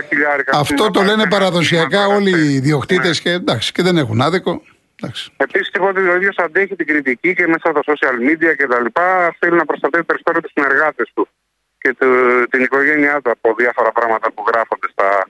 80% 0.00 0.02
χιλιάρικα. 0.08 0.58
αυτό 0.58 0.90
το 0.90 1.02
λένε 1.02 1.28
παραδοσιακά 1.28 2.06
όλοι 2.06 2.30
οι 2.30 2.54
ιδιοκτήτες 2.54 3.20
και, 3.20 3.30
εντάξει, 3.30 3.72
και 3.72 3.82
δεν 3.82 3.96
έχουν 3.96 4.20
άδικο. 4.20 4.62
Εντάξει. 5.02 5.32
Επίσης, 5.36 5.68
είπα 5.68 5.84
ότι 5.88 6.00
ο 6.08 6.16
ίδιος 6.16 6.36
αντέχει 6.38 6.76
την 6.76 6.86
κριτική 6.86 7.34
και 7.34 7.46
μέσα 7.46 7.60
στα 7.70 7.80
social 7.84 8.16
media 8.28 8.56
και 8.56 8.66
τα 8.66 8.80
λοιπά. 8.80 9.36
Θέλει 9.38 9.56
να 9.56 9.64
προστατεύει 9.64 10.04
περισσότερο 10.04 10.40
τους 10.40 10.50
συνεργάτες 10.54 11.10
του 11.14 11.28
και 11.78 11.94
του- 11.94 12.46
την 12.50 12.62
οικογένειά 12.62 13.20
του 13.20 13.30
από 13.30 13.54
διάφορα 13.54 13.92
πράγματα 13.92 14.30
που 14.32 14.44
γράφονται 14.52 14.88
στα 14.92 15.26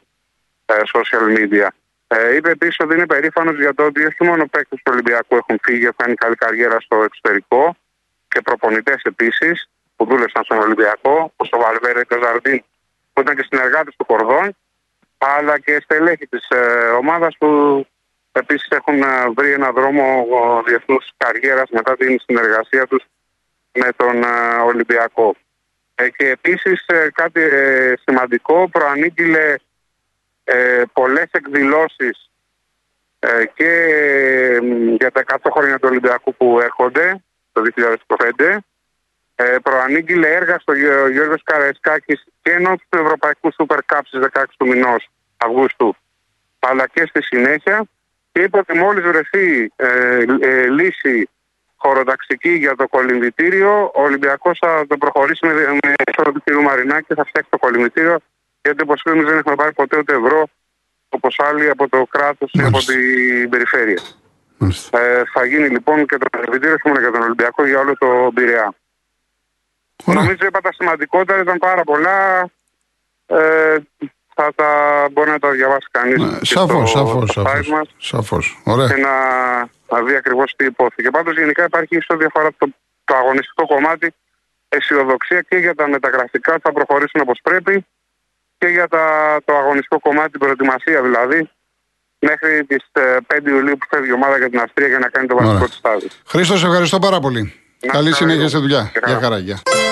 ε, 0.67 0.75
social 0.95 1.39
media. 1.39 1.67
Ε, 2.07 2.35
είπε 2.37 2.51
επίσης 2.51 2.77
ότι 2.79 2.95
είναι 2.95 3.07
περήφανος 3.07 3.57
για 3.59 3.75
το 3.75 3.85
ότι 3.85 4.05
όχι 4.05 4.25
μόνο 4.25 4.47
παίκτες 4.47 4.79
του 4.83 4.91
Ολυμπιακού 4.95 5.37
έχουν 5.37 5.59
φύγει, 5.63 5.85
έχουν 5.85 5.97
κάνει 5.97 6.15
καλή 6.15 6.35
καριέρα 6.35 6.81
στο 6.81 7.03
εξωτερικό 7.03 7.77
και 8.29 8.41
προπονητές 8.41 9.01
επίσης 9.03 9.69
που 9.97 10.05
δούλεψαν 10.07 10.45
στον 10.45 10.59
Ολυμπιακό, 10.59 11.33
όπως 11.37 11.49
ο 11.53 11.59
Βαλβέρε 11.59 12.05
και 12.05 12.15
ο 12.15 12.21
Ζαρντίν, 12.23 12.63
που 13.13 13.21
ήταν 13.21 13.37
και 13.37 13.47
συνεργάτες 13.51 13.95
του 13.97 14.07
Κορδόν, 14.07 14.57
αλλά 15.19 15.59
και 15.59 15.81
στελέχη 15.83 16.27
της 16.27 16.49
ε, 16.49 16.89
ομάδας 17.01 17.37
που 17.39 17.49
επίσης 18.41 18.69
έχουν 18.69 19.03
ε, 19.03 19.29
βρει 19.37 19.53
ένα 19.53 19.71
δρόμο 19.73 20.05
διεθνούς 20.67 21.11
καριέρας 21.17 21.71
μετά 21.71 21.97
την 21.97 22.21
συνεργασία 22.27 22.87
τους 22.87 23.05
με 23.73 23.89
τον 23.97 24.23
ε, 24.23 24.61
Ολυμπιακό. 24.65 25.35
Ε, 25.95 26.09
και 26.09 26.29
επίσης 26.29 26.87
ε, 26.87 27.09
κάτι 27.15 27.41
ε, 27.41 27.95
σημαντικό 28.07 28.69
προανήγγειλε 28.69 29.55
ε, 30.45 30.83
πολλές 30.93 31.29
εκδηλώσεις 31.31 32.31
ε, 33.19 33.45
και 33.55 33.69
ε, 33.69 34.59
για 34.99 35.11
τα 35.11 35.25
100 35.27 35.37
χρόνια 35.53 35.79
του 35.79 35.89
Ολυμπιακού 35.91 36.35
που 36.35 36.61
έρχονται 36.61 37.23
το 37.53 37.63
2025 38.39 38.57
ε, 39.35 39.57
προανήγγειλε 39.63 40.29
έργα 40.35 40.59
στο 40.59 40.73
Γε- 40.73 41.11
Γιώργος 41.13 41.43
Καραϊσκάκης 41.43 42.25
και 42.43 42.51
ενώ 42.51 42.77
του 42.89 42.99
Ευρωπαϊκού 42.99 43.53
Super 43.55 43.79
Cup 43.93 44.01
στις 44.05 44.21
16 44.35 44.45
του 44.57 44.67
μηνός 44.67 45.09
Αυγούστου 45.37 45.95
αλλά 46.59 46.87
και 46.87 47.07
στη 47.07 47.23
συνέχεια 47.23 47.85
και 48.33 48.43
είπε 48.43 48.59
ότι 48.59 48.79
μόλις 48.79 49.05
βρεθεί 49.05 49.73
ε, 49.77 50.25
ε, 50.41 50.69
λύση 50.69 51.29
χωροταξική 51.77 52.51
για 52.51 52.77
το 52.77 52.89
κολυμβητήριο, 52.89 53.91
ο 53.95 54.03
Ολυμπιακός 54.03 54.59
θα 54.61 54.85
το 54.89 54.97
προχωρήσει 54.97 55.47
με, 55.47 55.53
με 55.53 55.95
έσοδο 56.07 56.33
του 56.33 56.43
κ. 56.45 56.51
Μαρινάκη 56.63 57.07
και 57.07 57.15
θα 57.15 57.25
φτιάξει 57.25 57.51
το 57.51 57.59
κολυμβητήριο 57.59 58.19
γιατί 58.63 58.83
όπως 58.83 59.03
ξέρουμε 59.03 59.25
δεν 59.25 59.39
έχουμε 59.39 59.55
πάρει 59.55 59.73
ποτέ 59.73 59.99
ούτε 59.99 60.15
ευρώ 60.15 60.49
όπως 61.09 61.37
άλλοι 61.39 61.71
από 61.71 61.89
το 61.89 62.07
κράτος 62.11 62.53
ή 62.53 62.61
από 62.61 62.71
Μάλιστα. 62.71 62.93
την 62.93 63.51
περιφέρεια. 63.51 64.03
Μάλιστα. 64.59 65.01
Ε, 65.01 65.23
θα 65.33 65.45
γίνει 65.45 65.69
λοιπόν 65.69 66.07
και 66.07 66.17
το 66.19 66.27
κολυμβητήριο 66.31 66.75
όχι 66.75 66.89
μόνο 66.89 67.01
για 67.01 67.11
τον 67.11 67.23
Ολυμπιακό 67.23 67.67
για 67.67 67.79
όλο 67.79 67.97
το 67.97 68.31
Πειραιά. 68.35 68.75
Ωραία. 70.05 70.21
Νομίζω 70.21 70.47
είπα 70.47 70.61
τα 70.61 70.73
σημαντικότερα, 70.73 71.41
ήταν 71.41 71.59
πάρα 71.59 71.85
πολλά. 71.85 72.51
Ε, 73.27 73.77
θα 74.41 74.53
τα 74.55 74.71
μπορεί 75.13 75.31
να 75.31 75.39
τα 75.39 75.51
διαβάσει 75.51 75.89
κανείς. 75.91 76.19
Ναι, 76.23 76.39
Σαφώς, 76.43 76.91
σαφώς, 76.91 77.31
σαφώς. 77.33 77.69
μας 77.69 77.89
Σαφώς. 77.99 78.61
Ωραία. 78.65 78.87
και 78.87 78.95
να, 79.07 79.15
να 79.93 79.99
δει 80.07 80.15
ακριβώς 80.17 80.55
τι 80.57 80.65
υπόθηκε. 80.65 81.11
Πάντως, 81.11 81.35
γενικά 81.39 81.65
υπάρχει 81.65 81.95
σε 81.95 82.13
ό,τι 82.15 82.25
αφορά 82.25 82.49
το, 82.59 82.67
το 83.05 83.15
αγωνιστικό 83.17 83.67
κομμάτι 83.67 84.15
αισιοδοξία 84.69 85.41
και 85.49 85.57
για 85.57 85.75
τα 85.75 85.89
μεταγραφικά 85.89 86.53
που 86.55 86.61
θα 86.65 86.73
προχωρήσουν 86.73 87.21
όπως 87.21 87.39
πρέπει 87.43 87.87
και 88.59 88.67
για 88.67 88.89
τα, 88.89 89.05
το 89.45 89.53
αγωνιστικό 89.57 89.99
κομμάτι, 90.01 90.31
την 90.31 90.41
προετοιμασία 90.41 91.03
δηλαδή, 91.03 91.51
μέχρι 92.19 92.65
τις 92.65 92.85
5 92.95 93.47
Ιουλίου 93.47 93.77
που 93.79 93.87
φεύγει 93.91 94.09
η 94.09 94.13
ομάδα 94.13 94.37
για 94.39 94.51
την 94.51 94.61
Αυστρία 94.61 94.89
για 94.89 94.99
να 94.99 95.09
κάνει 95.09 95.27
το 95.27 95.35
βασικό 95.37 95.55
Ωραία. 95.55 95.67
της 95.67 95.77
στάδιο. 95.77 96.09
Χρήστο, 96.27 96.57
σε 96.57 96.67
ευχαριστώ 96.67 96.99
πάρα 96.99 97.21
πολύ. 97.21 97.43
Να 97.87 97.93
Καλή 97.93 98.09
είστε 98.09 98.17
συνέχεια 98.17 98.37
καλά. 98.37 98.49
στη 98.49 98.59
δουλειά. 98.59 98.91
Γεια 98.93 99.03
Γεια 99.07 99.19
χαρά. 99.21 99.90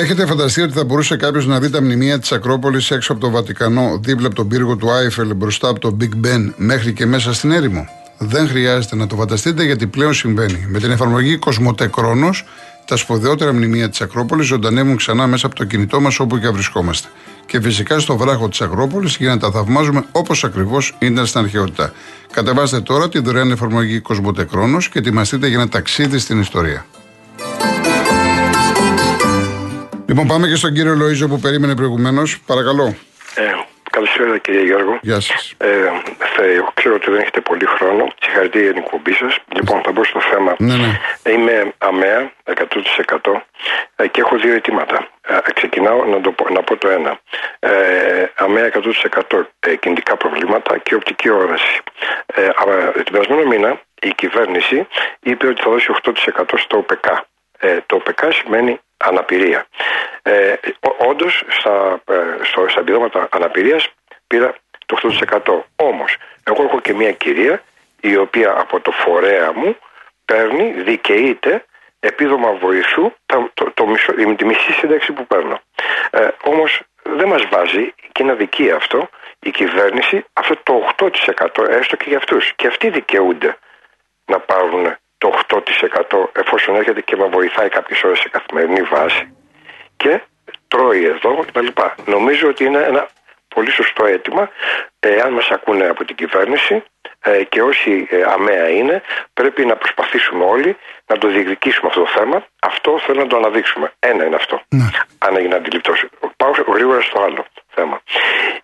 Έχετε 0.00 0.26
φανταστεί 0.26 0.62
ότι 0.62 0.72
θα 0.72 0.84
μπορούσε 0.84 1.16
κάποιος 1.16 1.46
να 1.46 1.60
δει 1.60 1.70
τα 1.70 1.82
μνημεία 1.82 2.18
της 2.18 2.32
Ακρόπολης 2.32 2.90
έξω 2.90 3.12
από 3.12 3.20
το 3.20 3.30
Βατικανό, 3.30 3.98
δίπλα 4.02 4.26
από 4.26 4.34
τον 4.34 4.48
πύργο 4.48 4.76
του 4.76 4.90
Άιφελ, 4.90 5.34
μπροστά 5.34 5.68
από 5.68 5.80
το 5.80 5.96
Big 6.00 6.26
Ben, 6.26 6.52
μέχρι 6.56 6.92
και 6.92 7.06
μέσα 7.06 7.32
στην 7.34 7.50
έρημο; 7.50 7.88
Δεν 8.18 8.48
χρειάζεται 8.48 8.96
να 8.96 9.06
το 9.06 9.16
φανταστείτε 9.16 9.64
γιατί 9.64 9.86
πλέον 9.86 10.14
συμβαίνει. 10.14 10.66
Με 10.68 10.78
την 10.78 10.90
εφαρμογή 10.90 11.36
Κοσμοτέ 11.36 11.86
Κρόνος, 11.86 12.44
τα 12.84 12.96
σπουδαιότερα 12.96 13.52
μνημεία 13.52 13.88
της 13.88 14.00
Ακρόπολης 14.00 14.46
ζωντανεύουν 14.46 14.96
ξανά 14.96 15.26
μέσα 15.26 15.46
από 15.46 15.54
το 15.54 15.64
κινητό 15.64 16.00
μας 16.00 16.20
όπου 16.20 16.38
και 16.38 16.48
βρισκόμαστε. 16.48 17.08
Και 17.46 17.60
φυσικά 17.60 17.98
στο 17.98 18.16
βράχο 18.16 18.48
της 18.48 18.60
Ακρόπολης 18.60 19.16
για 19.16 19.28
να 19.28 19.38
τα 19.38 19.50
θαυμάζουμε 19.50 20.04
όπως 20.12 20.44
ακριβώς 20.44 20.96
ήταν 20.98 21.26
στην 21.26 21.40
αρχαιότητα. 21.40 21.92
Κατεβάστε 22.32 22.80
τώρα 22.80 23.08
τη 23.08 23.18
δωρεάν 23.18 23.50
εφαρμογή 23.50 24.00
Κοσμοτέ 24.00 24.44
Κρόνος 24.44 24.88
και 24.88 24.98
ετοιμαστείτε 24.98 25.46
για 25.46 25.56
ένα 25.56 25.68
ταξίδι 25.68 26.18
στην 26.18 26.40
ιστορία. 26.40 26.86
Λοιπόν, 30.08 30.26
πάμε 30.26 30.46
και 30.48 30.54
στον 30.54 30.72
κύριο 30.72 30.94
Λοίζο 30.94 31.28
που 31.28 31.38
περίμενε 31.38 31.74
προηγουμένως. 31.74 32.40
Παρακαλώ. 32.46 32.94
Ε, 33.34 33.42
καλησπέρα 33.90 34.38
κύριε 34.38 34.64
Γιώργο. 34.64 34.98
Γεια 35.02 35.20
σας. 35.20 35.54
Ε, 35.58 35.68
θα, 36.34 36.42
εγώ 36.44 36.70
ξέρω 36.74 36.94
ότι 36.94 37.10
δεν 37.10 37.20
έχετε 37.20 37.40
πολύ 37.40 37.66
χρόνο. 37.66 38.08
Συγχαρητήρια 38.20 38.64
για 38.64 38.74
την 38.74 38.82
εκπομπή 38.82 39.12
σας. 39.12 39.38
Λοιπόν, 39.54 39.82
θα 39.84 39.92
μπω 39.92 40.04
στο 40.04 40.20
θέμα. 40.20 40.54
Ναι, 40.58 40.76
ναι. 40.76 41.00
Είμαι 41.32 41.72
αμαία 41.78 42.32
100% 42.44 43.42
ε, 43.96 44.06
και 44.06 44.20
έχω 44.20 44.36
δύο 44.36 44.54
αιτήματα. 44.54 45.08
Ε, 45.28 45.52
ξεκινάω 45.54 46.04
να, 46.04 46.20
το 46.20 46.30
πω, 46.30 46.48
να 46.48 46.62
πω 46.62 46.76
το 46.76 46.88
ένα. 46.88 47.20
Ε, 47.58 47.70
αμαία 48.36 48.70
100% 49.30 49.44
ε, 49.60 49.76
κινητικά 49.76 50.16
προβλήματα 50.16 50.78
και 50.78 50.94
οπτική 50.94 51.30
όραση. 51.30 51.80
Ε, 52.26 52.48
αλλά, 52.56 52.92
την 52.92 53.12
περασμένο 53.12 53.44
μήνα 53.44 53.80
η 54.00 54.12
κυβέρνηση 54.14 54.86
είπε 55.20 55.46
ότι 55.46 55.62
θα 55.62 55.70
δώσει 55.70 55.86
8% 56.02 56.12
στο 56.56 56.76
ΟΠΚ. 56.76 57.04
Ε, 57.58 57.78
το 57.86 57.96
ΟΠΚ 57.96 58.32
σημαίνει 58.32 58.80
αναπηρία. 58.98 59.66
Ε, 60.22 60.54
Όντως, 60.98 61.44
στα, 61.48 62.02
ε, 62.04 62.14
στο, 62.42 62.68
στα 62.68 62.80
επιδόματα 62.80 63.28
αναπηρίας 63.30 63.88
πήρα 64.26 64.54
το 64.86 64.96
8%. 64.96 65.64
Όμως, 65.76 66.16
εγώ 66.44 66.62
έχω 66.62 66.80
και 66.80 66.94
μια 66.94 67.12
κυρία 67.12 67.62
η 68.00 68.16
οποία 68.16 68.54
από 68.58 68.80
το 68.80 68.90
φορέα 68.90 69.52
μου 69.52 69.76
παίρνει, 70.24 70.70
δικαιείται 70.82 71.64
επίδομα 72.00 72.52
βοηθού 72.52 73.12
το, 73.26 73.50
το, 73.54 73.70
το 73.74 73.86
μισό, 73.86 74.12
τη 74.12 74.44
μισή 74.44 74.72
σύνταξη 74.72 75.12
που 75.12 75.26
παίρνω. 75.26 75.60
Ε, 76.10 76.28
Όμως 76.42 76.82
δεν 77.02 77.28
μας 77.28 77.46
βάζει 77.50 77.94
και 78.12 78.22
είναι 78.22 78.32
αδικία 78.32 78.74
αυτό 78.74 79.08
η 79.40 79.50
κυβέρνηση 79.50 80.24
αυτό 80.32 80.56
το 80.62 80.88
8% 80.96 81.68
έστω 81.68 81.96
και 81.96 82.04
για 82.08 82.16
αυτούς. 82.16 82.52
Και 82.56 82.66
αυτοί 82.66 82.90
δικαιούνται 82.90 83.56
να 84.26 84.40
πάρουν 84.40 84.96
το 85.18 85.38
8% 85.48 86.26
εφόσον 86.32 86.74
έρχεται 86.74 87.00
και 87.00 87.16
με 87.16 87.26
βοηθάει 87.26 87.68
κάποιες 87.68 88.02
ώρες 88.02 88.18
σε 88.18 88.28
καθημερινή 88.28 88.82
βάση 88.82 89.32
και 89.96 90.20
τρώει 90.68 91.04
εδώ 91.04 91.44
κτλ. 91.46 91.66
Νομίζω 92.04 92.48
ότι 92.48 92.64
είναι 92.64 92.82
ένα 92.82 93.08
πολύ 93.54 93.70
σωστό 93.70 94.04
αίτημα. 94.06 94.50
Ε, 95.00 95.20
αν 95.20 95.32
μας 95.32 95.48
ακούνε 95.50 95.86
από 95.86 96.04
την 96.04 96.16
κυβέρνηση 96.16 96.82
ε, 97.20 97.44
και 97.44 97.62
όσοι 97.62 98.06
ε, 98.10 98.22
αμαία 98.22 98.68
είναι, 98.68 99.02
πρέπει 99.34 99.66
να 99.66 99.76
προσπαθήσουμε 99.76 100.44
όλοι 100.44 100.76
να 101.06 101.18
το 101.18 101.28
διεκδικήσουμε 101.28 101.88
αυτό 101.88 102.00
το 102.00 102.10
θέμα. 102.18 102.46
Αυτό 102.60 102.98
θέλω 102.98 103.20
να 103.20 103.26
το 103.26 103.36
αναδείξουμε. 103.36 103.92
Ένα 103.98 104.24
είναι 104.24 104.34
αυτό. 104.34 104.62
Αν 105.18 105.36
έγινε 105.36 105.54
αντιληπτός. 105.54 106.04
Πάω 106.36 106.50
γρήγορα 106.66 107.00
στο 107.00 107.20
άλλο 107.20 107.44
θέμα. 107.74 108.02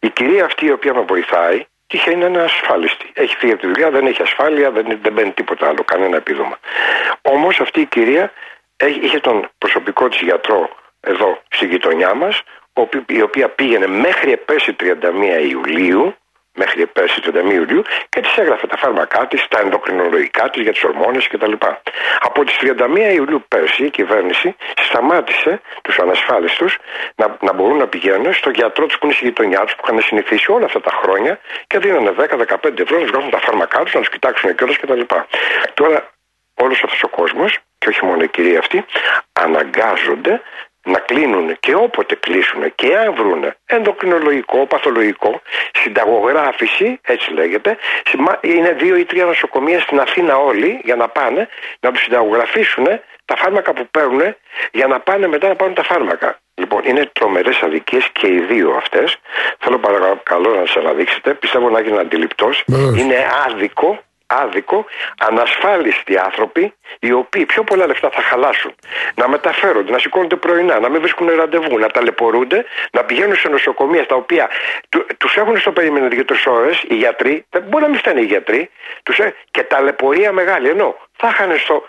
Η 0.00 0.10
κυρία 0.10 0.44
αυτή 0.44 0.66
η 0.66 0.72
οποία 0.72 0.94
με 0.94 1.00
βοηθάει, 1.00 1.66
τυχαίνει 1.86 2.16
να 2.16 2.26
είναι 2.26 2.42
ασφάλιστη. 2.42 3.10
Έχει 3.14 3.36
φύγει 3.36 3.52
από 3.52 3.60
τη 3.60 3.66
δουλειά, 3.66 3.90
δεν 3.90 4.06
έχει 4.06 4.22
ασφάλεια, 4.22 4.70
δεν, 4.70 4.98
δεν 5.02 5.12
μπαίνει 5.12 5.32
τίποτα 5.32 5.68
άλλο, 5.68 5.84
κανένα 5.84 6.16
επίδομα. 6.16 6.58
Όμως 7.22 7.60
αυτή 7.60 7.80
η 7.80 7.86
κυρία 7.86 8.32
έχει- 8.76 9.00
είχε 9.00 9.20
τον 9.20 9.48
προσωπικό 9.58 10.08
της 10.08 10.20
γιατρό 10.20 10.70
εδώ 11.00 11.42
στη 11.50 11.66
γειτονιά 11.66 12.14
μας, 12.14 12.42
η 13.06 13.22
οποία 13.22 13.48
πήγαινε 13.48 13.86
μέχρι 13.86 14.36
πέρσι 14.36 14.72
31 14.72 15.40
Ιουλίου, 15.50 16.14
μέχρι 16.54 16.86
πέρσι 16.86 17.20
31 17.24 17.52
Ιουλίου 17.52 17.82
και 18.08 18.20
της 18.20 18.36
έγραφε 18.36 18.66
τα 18.66 18.76
φάρμακά 18.76 19.26
της, 19.26 19.48
τα 19.48 19.60
ενδοκρινολογικά 19.60 20.50
της 20.50 20.62
για 20.62 20.72
τις 20.72 20.82
ορμόνες 20.84 21.28
κτλ. 21.28 21.52
Από 22.20 22.44
τις 22.44 22.56
31 22.60 23.14
Ιουλίου 23.14 23.44
πέρσι 23.48 23.84
η 23.84 23.90
κυβέρνηση 23.90 24.56
σταμάτησε 24.86 25.60
τους 25.82 25.98
ανασφάλιστους 25.98 26.78
να, 27.16 27.36
να 27.40 27.52
μπορούν 27.52 27.78
να 27.78 27.86
πηγαίνουν 27.86 28.34
στο 28.34 28.50
γιατρό 28.50 28.86
τους 28.86 28.98
που 28.98 29.06
είναι 29.06 29.14
στη 29.14 29.24
γειτονιά 29.24 29.60
τους, 29.64 29.74
που 29.74 29.82
είχαν 29.84 30.00
συνηθίσει 30.00 30.52
όλα 30.52 30.64
αυτά 30.64 30.80
τα 30.80 30.90
χρόνια 31.02 31.38
και 31.66 31.78
δίνανε 31.78 32.10
10-15 32.10 32.80
ευρώ 32.80 32.96
να 32.96 33.02
τους 33.02 33.10
γράφουν 33.10 33.30
τα 33.30 33.40
φάρμακά 33.40 33.82
τους, 33.82 33.94
να 33.94 34.00
τους 34.00 34.08
κοιτάξουν 34.08 34.54
κιόλας 34.54 34.76
κτλ. 34.76 35.00
Τώρα 35.74 36.12
όλος 36.54 36.82
αυτός 36.82 37.02
ο 37.02 37.08
κόσμος, 37.08 37.58
και 37.78 37.88
όχι 37.88 38.04
μόνο 38.04 38.22
η 38.22 38.28
κυρία 38.28 38.58
αυτή, 38.58 38.84
αναγκάζονται 39.32 40.40
να 40.84 40.98
κλείνουν 40.98 41.56
και 41.60 41.74
όποτε 41.74 42.14
κλείσουν 42.14 42.74
και 42.74 42.96
αν 42.96 43.14
βρουν 43.14 43.52
ενδοκρινολογικό, 43.66 44.66
παθολογικό, 44.66 45.40
συνταγογράφηση, 45.72 47.00
έτσι 47.06 47.30
λέγεται, 47.32 47.76
συμα- 48.10 48.38
είναι 48.42 48.72
δύο 48.72 48.96
ή 48.96 49.04
τρία 49.04 49.24
νοσοκομεία 49.24 49.80
στην 49.80 50.00
Αθήνα 50.00 50.36
όλοι 50.36 50.80
για 50.84 50.94
να 50.96 51.08
πάνε 51.08 51.48
να 51.80 51.90
τους 51.92 52.02
συνταγογραφήσουν 52.02 52.84
τα 53.24 53.36
φάρμακα 53.36 53.72
που 53.72 53.86
παίρνουν 53.90 54.36
για 54.72 54.86
να 54.86 55.00
πάνε 55.00 55.26
μετά 55.26 55.48
να 55.48 55.56
πάρουν 55.56 55.74
τα 55.74 55.82
φάρμακα. 55.82 56.38
Λοιπόν, 56.54 56.82
είναι 56.84 57.10
τρομερές 57.12 57.62
αδικίες 57.62 58.08
και 58.12 58.26
οι 58.26 58.40
δύο 58.40 58.70
αυτές. 58.76 59.16
Θέλω 59.58 59.78
παρακαλώ 59.78 60.54
να 60.54 60.66
σας 60.66 60.76
αναδείξετε. 60.76 61.34
Πιστεύω 61.34 61.70
να 61.70 61.80
γίνει 61.80 61.98
αντιληπτός. 61.98 62.62
Βεβαίως. 62.66 62.98
Είναι 63.00 63.26
άδικο 63.46 64.02
άδικο 64.26 64.84
ανασφάλιστοι 65.18 66.18
άνθρωποι 66.18 66.74
οι 66.98 67.12
οποίοι 67.12 67.46
πιο 67.46 67.64
πολλά 67.64 67.86
λεφτά 67.86 68.10
θα 68.10 68.22
χαλάσουν 68.22 68.74
να 69.14 69.28
μεταφέρονται, 69.28 69.92
να 69.92 69.98
σηκώνονται 69.98 70.36
πρωινά, 70.36 70.80
να 70.80 70.88
μην 70.88 71.00
βρίσκουν 71.00 71.28
ραντεβού, 71.28 71.78
να 71.78 71.88
ταλαιπωρούνται, 71.88 72.64
να 72.92 73.04
πηγαίνουν 73.04 73.36
σε 73.36 73.48
νοσοκομεία 73.48 74.04
στα 74.04 74.14
οποία 74.14 74.48
του 75.18 75.28
έχουν 75.34 75.58
στο 75.58 75.72
περίμενο 75.72 76.08
δύο-τρεις 76.08 76.46
ώρες 76.46 76.82
οι 76.88 76.94
γιατροί, 76.94 77.44
δεν 77.50 77.62
μπορεί 77.62 77.82
να 77.82 77.88
μην 77.88 77.98
φτάνει 77.98 78.20
οι 78.20 78.24
γιατροί, 78.24 78.70
τους, 79.02 79.18
και 79.50 79.62
ταλαιπωρία 79.62 80.32
μεγάλη. 80.32 80.68
Ενώ 80.68 80.96
θα 81.16 81.28
είχαν 81.28 81.58
στο, 81.58 81.84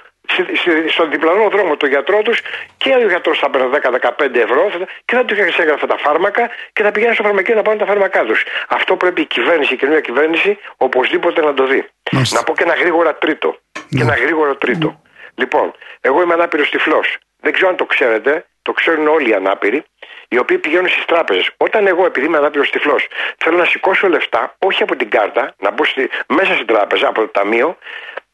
στον 0.90 1.10
διπλανό 1.10 1.50
δρόμο 1.50 1.78
το 1.78 1.88
γιατρό 1.88 2.22
τους 2.22 2.40
και 2.78 2.94
ο 2.96 3.08
γιατρός 3.08 3.40
θα 3.40 3.50
παίρνει 3.50 3.70
10-15 4.18 4.36
ευρώ 4.36 4.72
και 5.06 5.16
θα 5.16 5.26
τους 5.26 5.38
έγραφε 5.38 5.88
τα 5.88 5.98
φάρμακα 5.98 6.50
και 6.74 6.84
θα 6.84 6.92
πηγαίνει 6.92 7.14
στο 7.14 7.24
φαρμακείο 7.24 7.56
να 7.56 7.62
πάρουν 7.62 7.80
τα 7.80 7.86
φάρμακά 7.86 8.24
τους. 8.24 8.44
Αυτό 8.68 8.96
πρέπει 8.96 9.22
η 9.22 9.26
κυβέρνηση, 9.26 9.74
η 9.74 9.78
καινούργια 9.78 10.02
κυβέρνηση, 10.02 10.58
οπωσδήποτε 10.78 11.42
να 11.42 11.54
το 11.54 11.66
δει. 11.66 11.88
Να 12.30 12.44
πω 12.44 12.54
και 12.54 12.64
ένα 12.64 12.74
γρήγορα 12.74 13.16
τρίτο. 13.16 13.58
Και 13.72 14.02
ένα 14.02 14.16
ναι. 14.16 14.24
γρήγορο 14.24 14.56
τρίτο. 14.56 15.02
Λοιπόν, 15.36 15.74
εγώ 16.02 16.22
είμαι 16.22 16.34
ανάπηρος 16.34 16.70
τυφλός. 16.70 17.18
Δεν 17.40 17.54
ξέρω 17.54 17.70
αν 17.70 17.76
το 17.76 17.86
ξέρετε, 17.86 18.46
το 18.62 18.72
ξέρουν 18.72 19.08
όλοι 19.08 19.30
οι 19.30 19.34
ανάπηροι, 19.34 19.84
οι 20.28 20.38
οποίοι 20.38 20.58
πηγαίνουν 20.58 20.90
στις 20.90 21.06
τράπεζες. 21.06 21.50
Όταν 21.58 21.88
εγώ, 21.88 22.06
επειδή 22.06 22.26
είμαι 22.26 22.38
ανάπηρος 22.38 22.70
τυφλός, 22.70 23.08
θέλω 23.38 23.58
να 23.58 23.66
σηκώσω 23.66 24.08
λεφτά, 24.08 24.56
όχι 24.60 24.84
από 24.84 24.96
την 24.96 25.10
κάρτα, 25.10 25.54
να 25.60 25.72
μπω 25.72 25.86
στη, 25.86 26.10
μέσα 26.28 26.54
στην 26.54 26.66
τράπεζα, 26.66 27.08
από 27.08 27.22
το 27.22 27.28
ταμείο, 27.28 27.78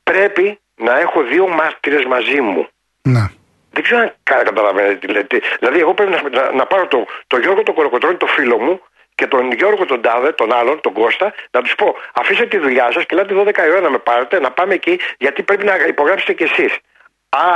πρέπει 0.04 0.60
να 0.82 1.00
έχω 1.00 1.24
δύο 1.24 1.48
μάρτυρες 1.48 2.06
μαζί 2.06 2.42
μου. 2.42 2.68
Να. 3.02 3.32
Δεν 3.74 3.84
ξέρω 3.84 4.00
αν 4.02 4.14
καταλαβαίνετε 4.24 4.96
τι 4.96 5.08
λέτε. 5.08 5.40
Δηλαδή, 5.60 5.80
εγώ 5.80 5.94
πρέπει 5.94 6.12
να, 6.12 6.42
να, 6.42 6.52
να 6.52 6.66
πάρω 6.66 6.88
το, 6.88 7.06
το 7.28 7.38
Γιώργο 7.38 7.64
τον 7.64 7.76
Κοροκοτρόνη, 7.76 8.16
το 8.16 8.26
φίλο 8.26 8.58
μου, 8.60 8.82
και 9.16 9.28
τον 9.28 9.52
Γιώργο 9.52 9.86
τον 9.86 10.02
Τάδε, 10.02 10.32
τον 10.32 10.54
άλλον, 10.54 10.82
τον 10.82 10.94
Κώστα, 10.94 11.34
να 11.52 11.62
τους 11.62 11.76
πω: 11.76 11.96
Αφήστε 12.14 12.46
τη 12.46 12.58
δουλειά 12.58 12.88
σας 12.94 13.06
και 13.06 13.16
λέτε 13.16 13.34
12 13.38 13.58
η 13.68 13.72
ώρα 13.72 13.82
να 13.82 13.90
με 13.90 13.98
πάρετε, 13.98 14.40
να 14.40 14.52
πάμε 14.52 14.74
εκεί, 14.74 15.00
γιατί 15.18 15.44
πρέπει 15.44 15.66
να 15.66 15.74
υπογράψετε 15.88 16.34
κι 16.34 16.44
εσείς. 16.44 16.78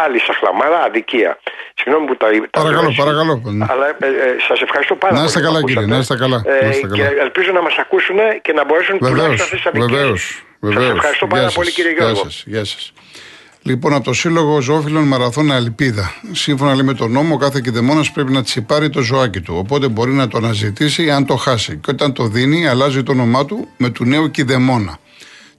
Άλλη 0.04 0.20
σαχλαμάρα, 0.20 0.80
αδικία. 0.84 1.38
Συγγνώμη 1.74 2.06
που 2.08 2.18
τα 2.18 2.30
είπα. 2.32 2.48
Παρακαλώ, 2.52 2.94
παρακαλώ. 2.98 3.42
Αλλά 3.70 3.88
ε, 3.88 4.08
ε, 4.08 4.36
σας 4.48 4.62
ευχαριστώ 4.62 4.96
πάρα 4.96 5.14
πολύ. 5.14 5.22
Να 5.22 5.28
είστε 5.28 5.42
καλά, 5.42 5.64
κύριε. 5.64 5.86
Να 5.86 5.98
είστε 5.98 6.16
καλά. 6.18 6.44
Ε, 6.46 6.70
και 6.94 7.04
ελπίζω 7.20 7.52
να 7.52 7.62
μας 7.62 7.76
ακούσουν 7.78 8.18
και 8.42 8.54
να 8.54 8.66
μπορέσουν 8.66 8.98
τουλάχιστον 8.98 9.46
αυτέ 9.46 9.56
τι 9.56 9.80
αδικίες. 9.80 10.44
Σας 10.74 10.90
ευχαριστώ 10.90 11.28
πάρα 11.28 11.50
πολύ, 11.54 11.72
κύριε 11.72 11.92
Γιώργο. 11.92 12.28
Γεια 12.46 12.66
σας. 12.66 12.94
Λοιπόν, 13.68 13.94
από 13.94 14.04
το 14.04 14.14
Σύλλογο 14.14 14.62
Ζωόφιλων 14.62 15.04
Μαραθώνα 15.04 15.56
Ελπίδα. 15.56 16.14
Σύμφωνα 16.32 16.76
λέει, 16.76 16.86
με 16.86 16.94
τον 16.94 17.12
νόμο, 17.12 17.38
κάθε 17.38 17.62
κηδεμόνα 17.64 18.06
πρέπει 18.14 18.32
να 18.32 18.44
τσιπάρει 18.44 18.90
το 18.90 19.02
ζωάκι 19.02 19.42
του. 19.42 19.54
Οπότε 19.58 19.88
μπορεί 19.88 20.12
να 20.12 20.28
το 20.28 20.38
αναζητήσει 20.38 21.12
αν 21.12 21.26
το 21.26 21.36
χάσει. 21.36 21.78
Και 21.78 21.92
όταν 21.92 22.14
το 22.14 22.28
δίνει, 22.28 22.68
αλλάζει 22.68 23.04
το 23.04 23.12
όνομά 23.12 23.46
του 23.46 23.68
με 23.78 23.90
του 23.90 24.06
νέου 24.06 24.32
κηδεμόνα. 24.32 24.98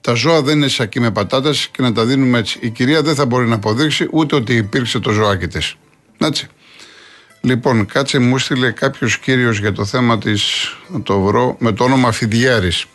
Τα 0.00 0.14
ζώα 0.14 0.42
δεν 0.42 0.56
είναι 0.56 0.68
σακί 0.68 1.00
με 1.00 1.10
πατάτες 1.10 1.68
και 1.72 1.82
να 1.82 1.92
τα 1.92 2.04
δίνουμε 2.04 2.38
έτσι. 2.38 2.58
Η 2.62 2.70
κυρία 2.70 3.02
δεν 3.02 3.14
θα 3.14 3.26
μπορεί 3.26 3.46
να 3.46 3.54
αποδείξει 3.54 4.08
ούτε 4.10 4.34
ότι 4.34 4.54
υπήρξε 4.54 4.98
το 4.98 5.10
ζωάκι 5.10 5.46
της. 5.46 5.74
Έτσι. 6.18 6.46
Λοιπόν, 7.40 7.86
κάτσε 7.86 8.18
μου 8.18 8.38
στείλε 8.38 8.70
κάποιος 8.70 9.18
κύριος 9.18 9.58
για 9.58 9.72
το 9.72 9.84
θέμα 9.84 10.18
της, 10.18 10.72
το 11.02 11.20
βρω, 11.20 11.56
με 11.58 11.72
το 11.72 11.84
όνομα 11.84 12.12
Φιδιάρης. 12.12 12.86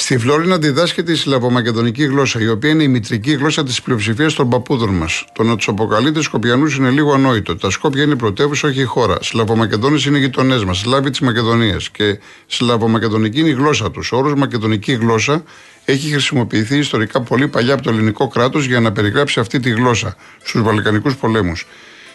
Στη 0.00 0.18
Φλόρινα 0.18 0.58
διδάσκεται 0.58 1.12
η 1.12 1.14
Σλαβομακεδονική 1.14 2.04
γλώσσα, 2.04 2.40
η 2.40 2.48
οποία 2.48 2.70
είναι 2.70 2.82
η 2.82 2.88
μητρική 2.88 3.32
γλώσσα 3.32 3.64
της 3.64 3.82
πλειοψηφίας 3.82 4.34
των 4.34 4.48
παππούδων 4.48 4.88
μας. 4.88 5.24
Το 5.32 5.42
να 5.42 5.56
τους 5.56 5.68
αποκαλείτε 5.68 6.22
Σκοπιανούς 6.22 6.76
είναι 6.76 6.90
λίγο 6.90 7.12
ανόητο. 7.12 7.56
Τα 7.56 7.70
Σκόπια 7.70 8.02
είναι 8.02 8.12
η 8.12 8.16
πρωτεύουσα, 8.16 8.68
όχι 8.68 8.80
η 8.80 8.84
χώρα. 8.84 9.16
Σλαβομακεδόνες 9.20 10.04
είναι 10.04 10.18
οι 10.18 10.20
γειτονές 10.20 10.64
μας, 10.64 10.78
Σλάβοι 10.78 11.10
της 11.10 11.20
Μακεδονίας. 11.20 11.90
Και 11.90 12.18
Σλαβομακεδονική 12.46 13.40
είναι 13.40 13.48
η 13.48 13.52
γλώσσα 13.52 13.90
τους. 13.90 14.12
Ο 14.12 14.16
όρος 14.16 14.34
Μακεδονική 14.34 14.92
γλώσσα 14.92 15.42
έχει 15.84 16.10
χρησιμοποιηθεί 16.10 16.78
ιστορικά 16.78 17.20
πολύ 17.20 17.48
παλιά 17.48 17.74
από 17.74 17.82
το 17.82 17.90
ελληνικό 17.90 18.28
κράτος 18.28 18.66
για 18.66 18.80
να 18.80 18.92
περιγράψει 18.92 19.40
αυτή 19.40 19.60
τη 19.60 19.70
γλώσσα 19.70 20.16
στους 20.42 20.62
Βαλκανικούς 20.62 21.16
πολέμους. 21.16 21.66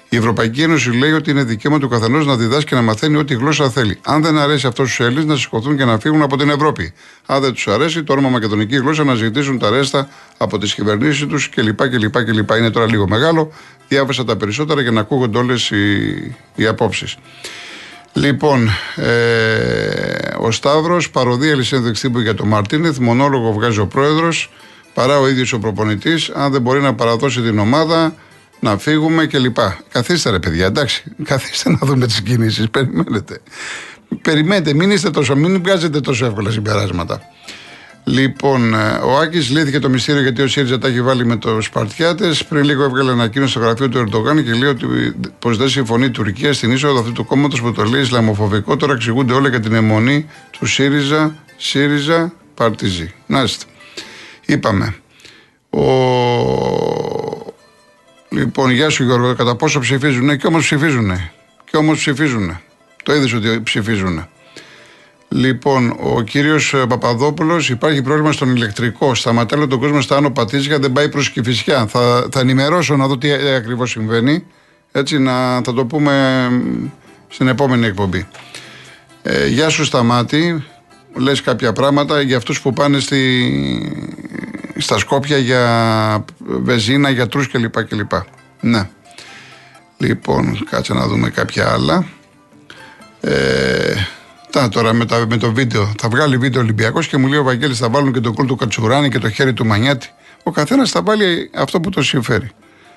Η 0.09 0.17
Ευρωπαϊκή 0.17 0.61
Ένωση 0.61 0.89
λέει 0.89 1.11
ότι 1.11 1.31
είναι 1.31 1.43
δικαίωμα 1.43 1.79
του 1.79 1.87
καθενός 1.87 2.25
να 2.25 2.35
διδάσκει 2.35 2.65
και 2.65 2.75
να 2.75 2.81
μαθαίνει 2.81 3.17
ό,τι 3.17 3.33
γλώσσα 3.33 3.69
θέλει. 3.69 3.99
Αν 4.01 4.21
δεν 4.21 4.37
αρέσει 4.37 4.67
αυτός 4.67 4.93
στου 4.93 5.03
Έλληνες, 5.03 5.25
να 5.25 5.35
σηκωθούν 5.35 5.77
και 5.77 5.85
να 5.85 5.99
φύγουν 5.99 6.21
από 6.21 6.37
την 6.37 6.49
Ευρώπη. 6.49 6.93
Αν 7.25 7.41
δεν 7.41 7.53
τους 7.53 7.67
αρέσει, 7.67 8.03
το 8.03 8.13
όνομα 8.13 8.29
Μακεδονική 8.29 8.75
γλώσσα 8.75 9.03
να 9.03 9.15
ζητήσουν 9.15 9.59
τα 9.59 9.69
ρέστα 9.69 10.09
από 10.37 10.57
τις 10.57 10.73
κυβερνήσεις 10.73 11.25
τους 11.25 11.49
κλπ. 11.49 11.89
κλπ, 11.89 12.23
κλπ. 12.23 12.49
Είναι 12.49 12.69
τώρα 12.69 12.85
λίγο 12.85 13.07
μεγάλο. 13.07 13.51
Διάβασα 13.87 14.23
τα 14.23 14.35
περισσότερα 14.35 14.81
για 14.81 14.91
να 14.91 14.99
ακούγονται 14.99 15.37
όλες 15.37 15.69
οι, 15.69 16.35
οι 16.55 16.65
απόψεις. 16.65 17.17
Λοιπόν, 18.13 18.69
ε, 18.95 20.35
ο 20.39 20.51
Σταύρος, 20.51 21.09
παροδία 21.09 21.55
Λυσένδου 21.55 21.87
Εξτύπου 21.87 22.19
για 22.19 22.33
το 22.33 22.45
Μαρτίνεθ, 22.45 22.97
μονόλογο 22.97 23.53
βγάζει 23.53 23.79
ο 23.79 23.87
πρόεδρος, 23.87 24.51
παρά 24.93 25.19
ο 25.19 25.27
ίδιος 25.27 25.53
ο 25.53 25.59
προπονητής. 25.59 26.29
Αν 26.29 26.51
δεν 26.51 26.61
μπορεί 26.61 26.81
να 26.81 26.93
παραδώσει 26.93 27.41
την 27.41 27.59
ομάδα, 27.59 28.15
να 28.59 28.77
φύγουμε 28.77 29.25
κλπ. 29.25 29.57
Καθίστε 29.91 30.29
ρε 30.29 30.39
παιδιά, 30.39 30.65
εντάξει. 30.65 31.03
Καθίστε 31.23 31.69
να 31.69 31.77
δούμε 31.81 32.05
τις 32.05 32.21
κινήσεις. 32.21 32.69
Περιμένετε. 32.69 33.41
Περιμένετε, 34.21 34.73
μην 34.73 34.91
είστε 34.91 35.09
τόσο, 35.09 35.35
μην 35.35 35.61
βγάζετε 35.63 35.99
τόσο 35.99 36.25
εύκολα 36.25 36.51
συμπεράσματα. 36.51 37.21
Λοιπόν, 38.07 38.73
ε, 38.73 38.99
ο 39.03 39.17
Άκης 39.17 39.49
λύθηκε 39.49 39.79
το 39.79 39.89
μυστήριο 39.89 40.21
γιατί 40.21 40.41
ο 40.41 40.47
ΣΥΡΙΖΑ 40.47 40.77
τα 40.77 40.87
έχει 40.87 41.01
βάλει 41.01 41.25
με 41.25 41.35
το 41.35 41.61
Σπαρτιάτες. 41.61 42.45
Πριν 42.45 42.63
λίγο 42.63 42.83
έβγαλε 42.83 43.11
ανακοίνωση 43.11 43.51
στο 43.51 43.59
γραφείο 43.59 43.89
του 43.89 43.97
Ερντογάν 43.97 44.43
και 44.43 44.53
λέει 44.53 44.69
ότι 44.69 44.85
πως 45.39 45.57
δεν 45.57 45.69
συμφωνεί 45.69 46.05
η 46.05 46.09
Τουρκία 46.09 46.53
στην 46.53 46.71
είσοδο 46.71 46.99
αυτού 46.99 47.11
του 47.11 47.25
κόμματος 47.25 47.61
που 47.61 47.71
το 47.71 47.83
λέει 47.83 48.01
Ισλαμοφοβικό. 48.01 48.75
Τώρα 48.75 48.93
εξηγούνται 48.93 49.33
όλα 49.33 49.49
για 49.49 49.59
την 49.59 49.73
αιμονή 49.73 50.25
του 50.51 50.65
ΣΥΡΙΖΑ, 50.65 51.35
ΣΥΡΙΖΑ, 51.57 52.33
Παρτιζή. 52.53 53.13
Να 53.25 53.41
είστε. 53.41 53.65
Είπαμε. 54.45 54.95
Ο 55.69 57.24
Λοιπόν, 58.35 58.71
γεια 58.71 58.89
σου 58.89 59.03
Γιώργο, 59.03 59.35
κατά 59.35 59.55
πόσο 59.55 59.79
ψηφίζουν 59.79 60.37
και 60.37 60.47
όμως 60.47 60.63
ψηφίζουν. 60.63 61.11
Και 61.71 61.77
όμως 61.77 61.97
ψηφίζουν. 61.97 62.59
Το 63.03 63.15
είδες 63.15 63.33
ότι 63.33 63.61
ψηφίζουν. 63.63 64.27
Λοιπόν, 65.29 65.95
ο 65.99 66.21
κύριος 66.21 66.75
Παπαδόπουλος, 66.87 67.69
υπάρχει 67.69 68.01
πρόβλημα 68.01 68.31
στον 68.31 68.55
ηλεκτρικό. 68.55 69.15
Σταματάει 69.15 69.67
τον 69.67 69.79
κόσμο 69.79 70.01
στα 70.01 70.17
άνω 70.17 70.31
πατήσια, 70.31 70.79
δεν 70.79 70.91
πάει 70.91 71.09
προς 71.09 71.29
Κυφυσιά. 71.29 71.87
Θα, 71.87 72.27
θα 72.31 72.39
ενημερώσω 72.39 72.95
να 72.95 73.07
δω 73.07 73.17
τι 73.17 73.31
ακριβώς 73.31 73.89
συμβαίνει. 73.89 74.45
Έτσι, 74.91 75.19
να, 75.19 75.61
θα 75.61 75.73
το 75.73 75.85
πούμε 75.85 76.47
στην 77.27 77.47
επόμενη 77.47 77.85
εκπομπή. 77.85 78.27
Ε, 79.21 79.47
γεια 79.47 79.69
σου 79.69 79.83
Σταμάτη, 79.83 80.63
λες 81.15 81.41
κάποια 81.41 81.73
πράγματα 81.73 82.21
για 82.21 82.37
αυτούς 82.37 82.61
που 82.61 82.73
πάνε 82.73 82.99
στη, 82.99 83.17
στα 84.77 84.97
Σκόπια 84.97 85.37
για 85.37 86.25
βεζίνα, 86.37 87.09
γιατρούς 87.09 87.47
κλπ. 87.47 87.83
κλπ. 87.83 88.11
Ναι. 88.59 88.89
Λοιπόν, 89.97 90.65
κάτσε 90.69 90.93
να 90.93 91.07
δούμε 91.07 91.29
κάποια 91.29 91.71
άλλα. 91.71 92.05
Ε, 93.21 93.93
τα, 94.51 94.69
τώρα 94.69 94.93
με, 94.93 95.05
τα, 95.05 95.25
με 95.29 95.37
το 95.37 95.53
βίντεο. 95.53 95.91
Θα 95.99 96.09
βγάλει 96.09 96.37
βίντεο 96.37 96.61
Ολυμπιακός 96.61 97.07
και 97.07 97.17
μου 97.17 97.27
λέει 97.27 97.39
ο 97.39 97.43
Βαγγέλης 97.43 97.77
θα 97.77 97.89
βάλουν 97.89 98.13
και 98.13 98.19
το 98.19 98.33
κουλ 98.33 98.47
του 98.47 98.55
Κατσουράνη 98.55 99.09
και 99.09 99.19
το 99.19 99.29
χέρι 99.29 99.53
του 99.53 99.65
Μανιάτη. 99.65 100.09
Ο 100.43 100.51
καθένας 100.51 100.91
θα 100.91 101.01
βάλει 101.01 101.49
αυτό 101.55 101.79
που 101.79 101.89
το 101.89 102.03
συμφέρει. 102.03 102.49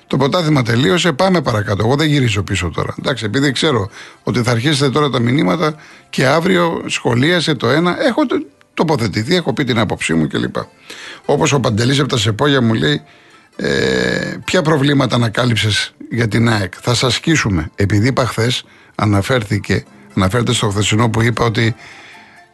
Το 0.07 0.17
ποτάθημα 0.17 0.63
τελείωσε, 0.63 1.11
πάμε 1.11 1.41
παρακάτω. 1.41 1.83
Εγώ 1.85 1.95
δεν 1.95 2.07
γυρίζω 2.07 2.43
πίσω 2.43 2.69
τώρα. 2.69 2.95
Εντάξει, 2.99 3.25
επειδή 3.25 3.51
ξέρω 3.51 3.89
ότι 4.23 4.41
θα 4.41 4.51
αρχίσετε 4.51 4.89
τώρα 4.89 5.09
τα 5.09 5.19
μηνύματα 5.19 5.75
και 6.09 6.25
αύριο 6.25 6.83
σχολίασε 6.85 7.55
το 7.55 7.69
ένα, 7.69 8.05
έχω 8.05 8.21
τοποθετηθεί, 8.73 9.35
έχω 9.35 9.53
πει 9.53 9.63
την 9.63 9.79
άποψή 9.79 10.13
μου 10.13 10.27
κλπ. 10.27 10.55
Όπως 11.25 11.51
ο 11.51 11.59
Παντελής 11.59 11.99
από 11.99 12.09
τα 12.09 12.17
Σεπόγια 12.17 12.61
μου 12.61 12.73
λέει, 12.73 13.01
ε, 13.55 14.37
ποια 14.45 14.61
προβλήματα 14.61 15.15
ανακάλυψες 15.15 15.93
για 16.11 16.27
την 16.27 16.49
ΑΕΚ; 16.49 16.73
Θα 16.81 16.93
σας 16.93 17.13
σκίσουμε. 17.13 17.71
Επειδή 17.75 18.07
είπα 18.07 18.25
χθες, 18.25 18.63
αναφέρθηκε, 18.95 19.83
αναφέρεται 20.15 20.53
στο 20.53 20.69
χθεσινό 20.69 21.09
που 21.09 21.21
είπα 21.21 21.45
ότι 21.45 21.75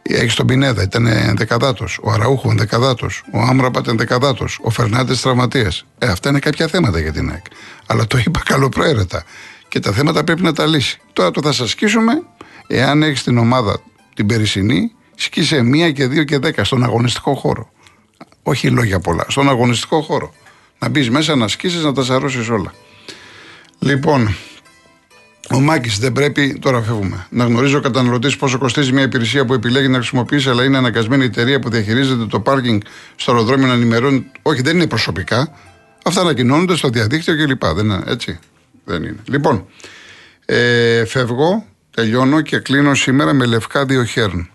έχεις 0.02 0.34
τον 0.34 0.46
Πινέδα, 0.46 0.82
ήταν 0.82 1.06
ενδεκαδάτος. 1.06 1.98
Ο 2.02 2.10
Αραούχο 2.10 2.50
ενδεκαδάτος. 2.50 3.22
Ο 3.32 3.40
Άμραμπατ 3.40 3.88
ενδεκαδάτος. 3.88 4.58
Ο 4.62 4.70
Φερνάντες 4.70 5.20
τραυματίας. 5.20 5.84
Ε, 5.98 6.06
αυτά 6.06 6.28
είναι 6.28 6.38
κάποια 6.38 6.66
θέματα 6.66 7.00
για 7.00 7.12
την 7.12 7.30
ΑΕΚ. 7.30 7.44
Αλλά 7.86 8.06
το 8.06 8.18
είπα 8.18 8.40
καλοπροαίρετα. 8.44 9.24
Και 9.68 9.80
τα 9.80 9.92
θέματα 9.92 10.24
πρέπει 10.24 10.42
να 10.42 10.52
τα 10.52 10.66
λύσει. 10.66 11.00
Τώρα 11.12 11.30
το 11.30 11.42
θα 11.42 11.52
σας 11.52 11.70
σκίσουμε, 11.70 12.12
εάν 12.66 13.02
έχεις 13.02 13.22
την 13.22 13.38
ομάδα 13.38 13.80
την 14.14 14.26
περισσυνή, 14.26 14.92
σκίσε 15.16 15.62
μία 15.62 15.90
και 15.90 16.06
δύο 16.06 16.24
και 16.24 16.38
δέκα 16.38 16.64
στον 16.64 16.82
αγωνιστικό 16.84 17.34
χώρο. 17.34 17.70
Όχι 18.42 18.70
λόγια 18.70 19.00
πολλά. 19.00 19.24
Στον 19.28 19.48
αγωνιστικό 19.48 20.00
χώρο. 20.00 20.34
Να 20.78 20.88
μπεις 20.88 21.10
μέσα, 21.10 21.36
να 21.36 21.48
σκίσεις, 21.48 21.82
να 21.82 21.92
τα 21.92 22.02
σαρώσεις 22.02 22.48
όλα. 22.48 22.74
Λοιπόν, 23.78 24.36
ο 25.50 25.60
Μάκης 25.60 25.98
δεν 25.98 26.12
πρέπει, 26.12 26.58
τώρα 26.60 26.82
φεύγουμε, 26.82 27.26
να 27.30 27.44
γνωρίζει 27.44 27.74
ο 27.74 27.80
καταναλωτής 27.80 28.36
πόσο 28.36 28.58
κοστίζει 28.58 28.92
μια 28.92 29.02
υπηρεσία 29.02 29.44
που 29.44 29.54
επιλέγει 29.54 29.88
να 29.88 29.96
χρησιμοποιήσει, 29.96 30.48
αλλά 30.48 30.64
είναι 30.64 30.76
αναγκασμένη 30.76 31.22
η 31.22 31.26
εταιρεία 31.26 31.58
που 31.58 31.70
διαχειρίζεται 31.70 32.26
το 32.26 32.40
πάρκινγκ 32.40 32.80
στο 33.16 33.32
αεροδρόμιο 33.32 33.66
να 33.66 33.72
ενημερώνει. 33.72 34.26
Όχι, 34.42 34.62
δεν 34.62 34.76
είναι 34.76 34.86
προσωπικά. 34.86 35.52
Αυτά 36.04 36.20
ανακοινώνονται 36.20 36.76
στο 36.76 36.88
διαδίκτυο 36.88 37.36
κλπ. 37.36 37.64
Δεν 37.64 37.84
είναι 37.84 38.02
έτσι. 38.06 38.38
Δεν 38.84 39.02
είναι. 39.02 39.16
Λοιπόν, 39.28 39.66
ε, 40.44 41.04
φεύγω, 41.04 41.66
τελειώνω 41.90 42.40
και 42.40 42.58
κλείνω 42.58 42.94
σήμερα 42.94 43.32
με 43.32 43.44
Λευκάδιο 43.44 44.04
Χέρν. 44.04 44.50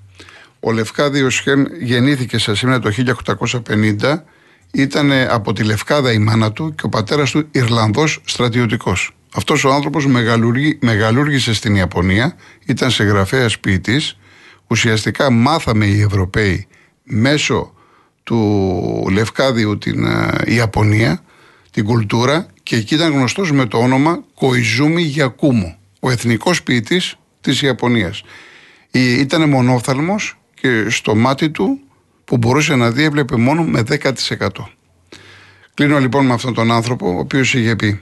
Ο 0.63 0.71
Λευκάδιο 0.71 1.29
Χέρν 1.29 1.67
γεννήθηκε 1.79 2.37
σε 2.37 2.55
σήμερα 2.55 2.79
το 2.79 2.91
1850 3.99 4.21
ήταν 4.71 5.11
από 5.11 5.53
τη 5.53 5.63
Λευκάδα 5.63 6.11
η 6.11 6.17
μάνα 6.17 6.51
του 6.51 6.75
και 6.75 6.85
ο 6.85 6.89
πατέρας 6.89 7.31
του 7.31 7.47
Ιρλανδός 7.51 8.21
στρατιωτικός. 8.25 9.15
Αυτός 9.33 9.63
ο 9.63 9.71
άνθρωπος 9.71 10.07
μεγαλούργησε 10.79 11.53
στην 11.53 11.75
Ιαπωνία, 11.75 12.35
ήταν 12.65 12.91
συγγραφέα 12.91 13.49
ποιητή. 13.61 14.01
Ουσιαστικά 14.67 15.31
μάθαμε 15.31 15.85
οι 15.85 16.01
Ευρωπαίοι 16.01 16.67
μέσω 17.03 17.73
του 18.23 19.07
Λευκάδιου 19.11 19.77
την 19.77 20.05
ε, 20.05 20.31
Ιαπωνία, 20.45 21.23
την 21.71 21.85
κουλτούρα 21.85 22.45
και 22.63 22.75
εκεί 22.75 22.95
ήταν 22.95 23.11
γνωστός 23.11 23.51
με 23.51 23.65
το 23.65 23.77
όνομα 23.77 24.23
Κοϊζούμι 24.33 25.01
Γιακούμο, 25.01 25.77
ο 25.99 26.09
εθνικός 26.09 26.63
ποιητής 26.63 27.15
της 27.41 27.61
Ιαπωνίας. 27.61 28.23
Ήταν 28.91 29.49
μονόφθαλμος 29.49 30.40
και 30.61 30.89
στο 30.89 31.15
μάτι 31.15 31.49
του 31.49 31.79
που 32.25 32.37
μπορούσε 32.37 32.75
να 32.75 32.91
δει 32.91 33.03
έβλεπε 33.03 33.35
μόνο 33.35 33.63
με 33.63 33.83
10%. 33.89 34.47
Κλείνω 35.73 35.99
λοιπόν 35.99 36.25
με 36.25 36.33
αυτόν 36.33 36.53
τον 36.53 36.71
άνθρωπο, 36.71 37.15
ο 37.15 37.19
οποίος 37.19 37.53
είχε 37.53 37.75
πει 37.75 38.01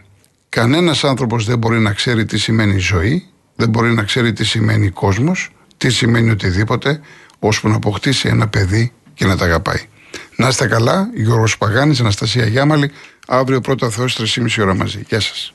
Κανένας 0.50 1.04
άνθρωπος 1.04 1.46
δεν 1.46 1.58
μπορεί 1.58 1.80
να 1.80 1.94
ξέρει 1.94 2.26
τι 2.26 2.38
σημαίνει 2.38 2.78
ζωή, 2.78 3.26
δεν 3.56 3.70
μπορεί 3.70 3.94
να 3.94 4.04
ξέρει 4.04 4.34
τι 4.34 4.46
σημαίνει 4.46 4.90
κόσμος, 4.90 5.50
τι 5.78 5.90
σημαίνει 5.90 6.30
οτιδήποτε, 6.30 7.02
ώσπου 7.40 7.70
να 7.70 7.76
αποκτήσει 7.76 8.28
ένα 8.28 8.48
παιδί 8.48 8.92
και 9.14 9.26
να 9.26 9.38
τα 9.38 9.46
αγαπάει. 9.46 9.88
Να 10.36 10.48
είστε 10.48 10.68
καλά, 10.68 11.10
Γιώργος 11.16 11.58
Παγάνης, 11.58 12.00
Αναστασία 12.00 12.46
Γιάμαλη, 12.46 12.92
αύριο 13.28 13.62
πρώτα 13.62 13.90
Θεός 13.90 14.16
3,5 14.16 14.62
ώρα 14.62 14.76
μαζί. 14.76 15.04
Γεια 15.08 15.20
σας. 15.20 15.54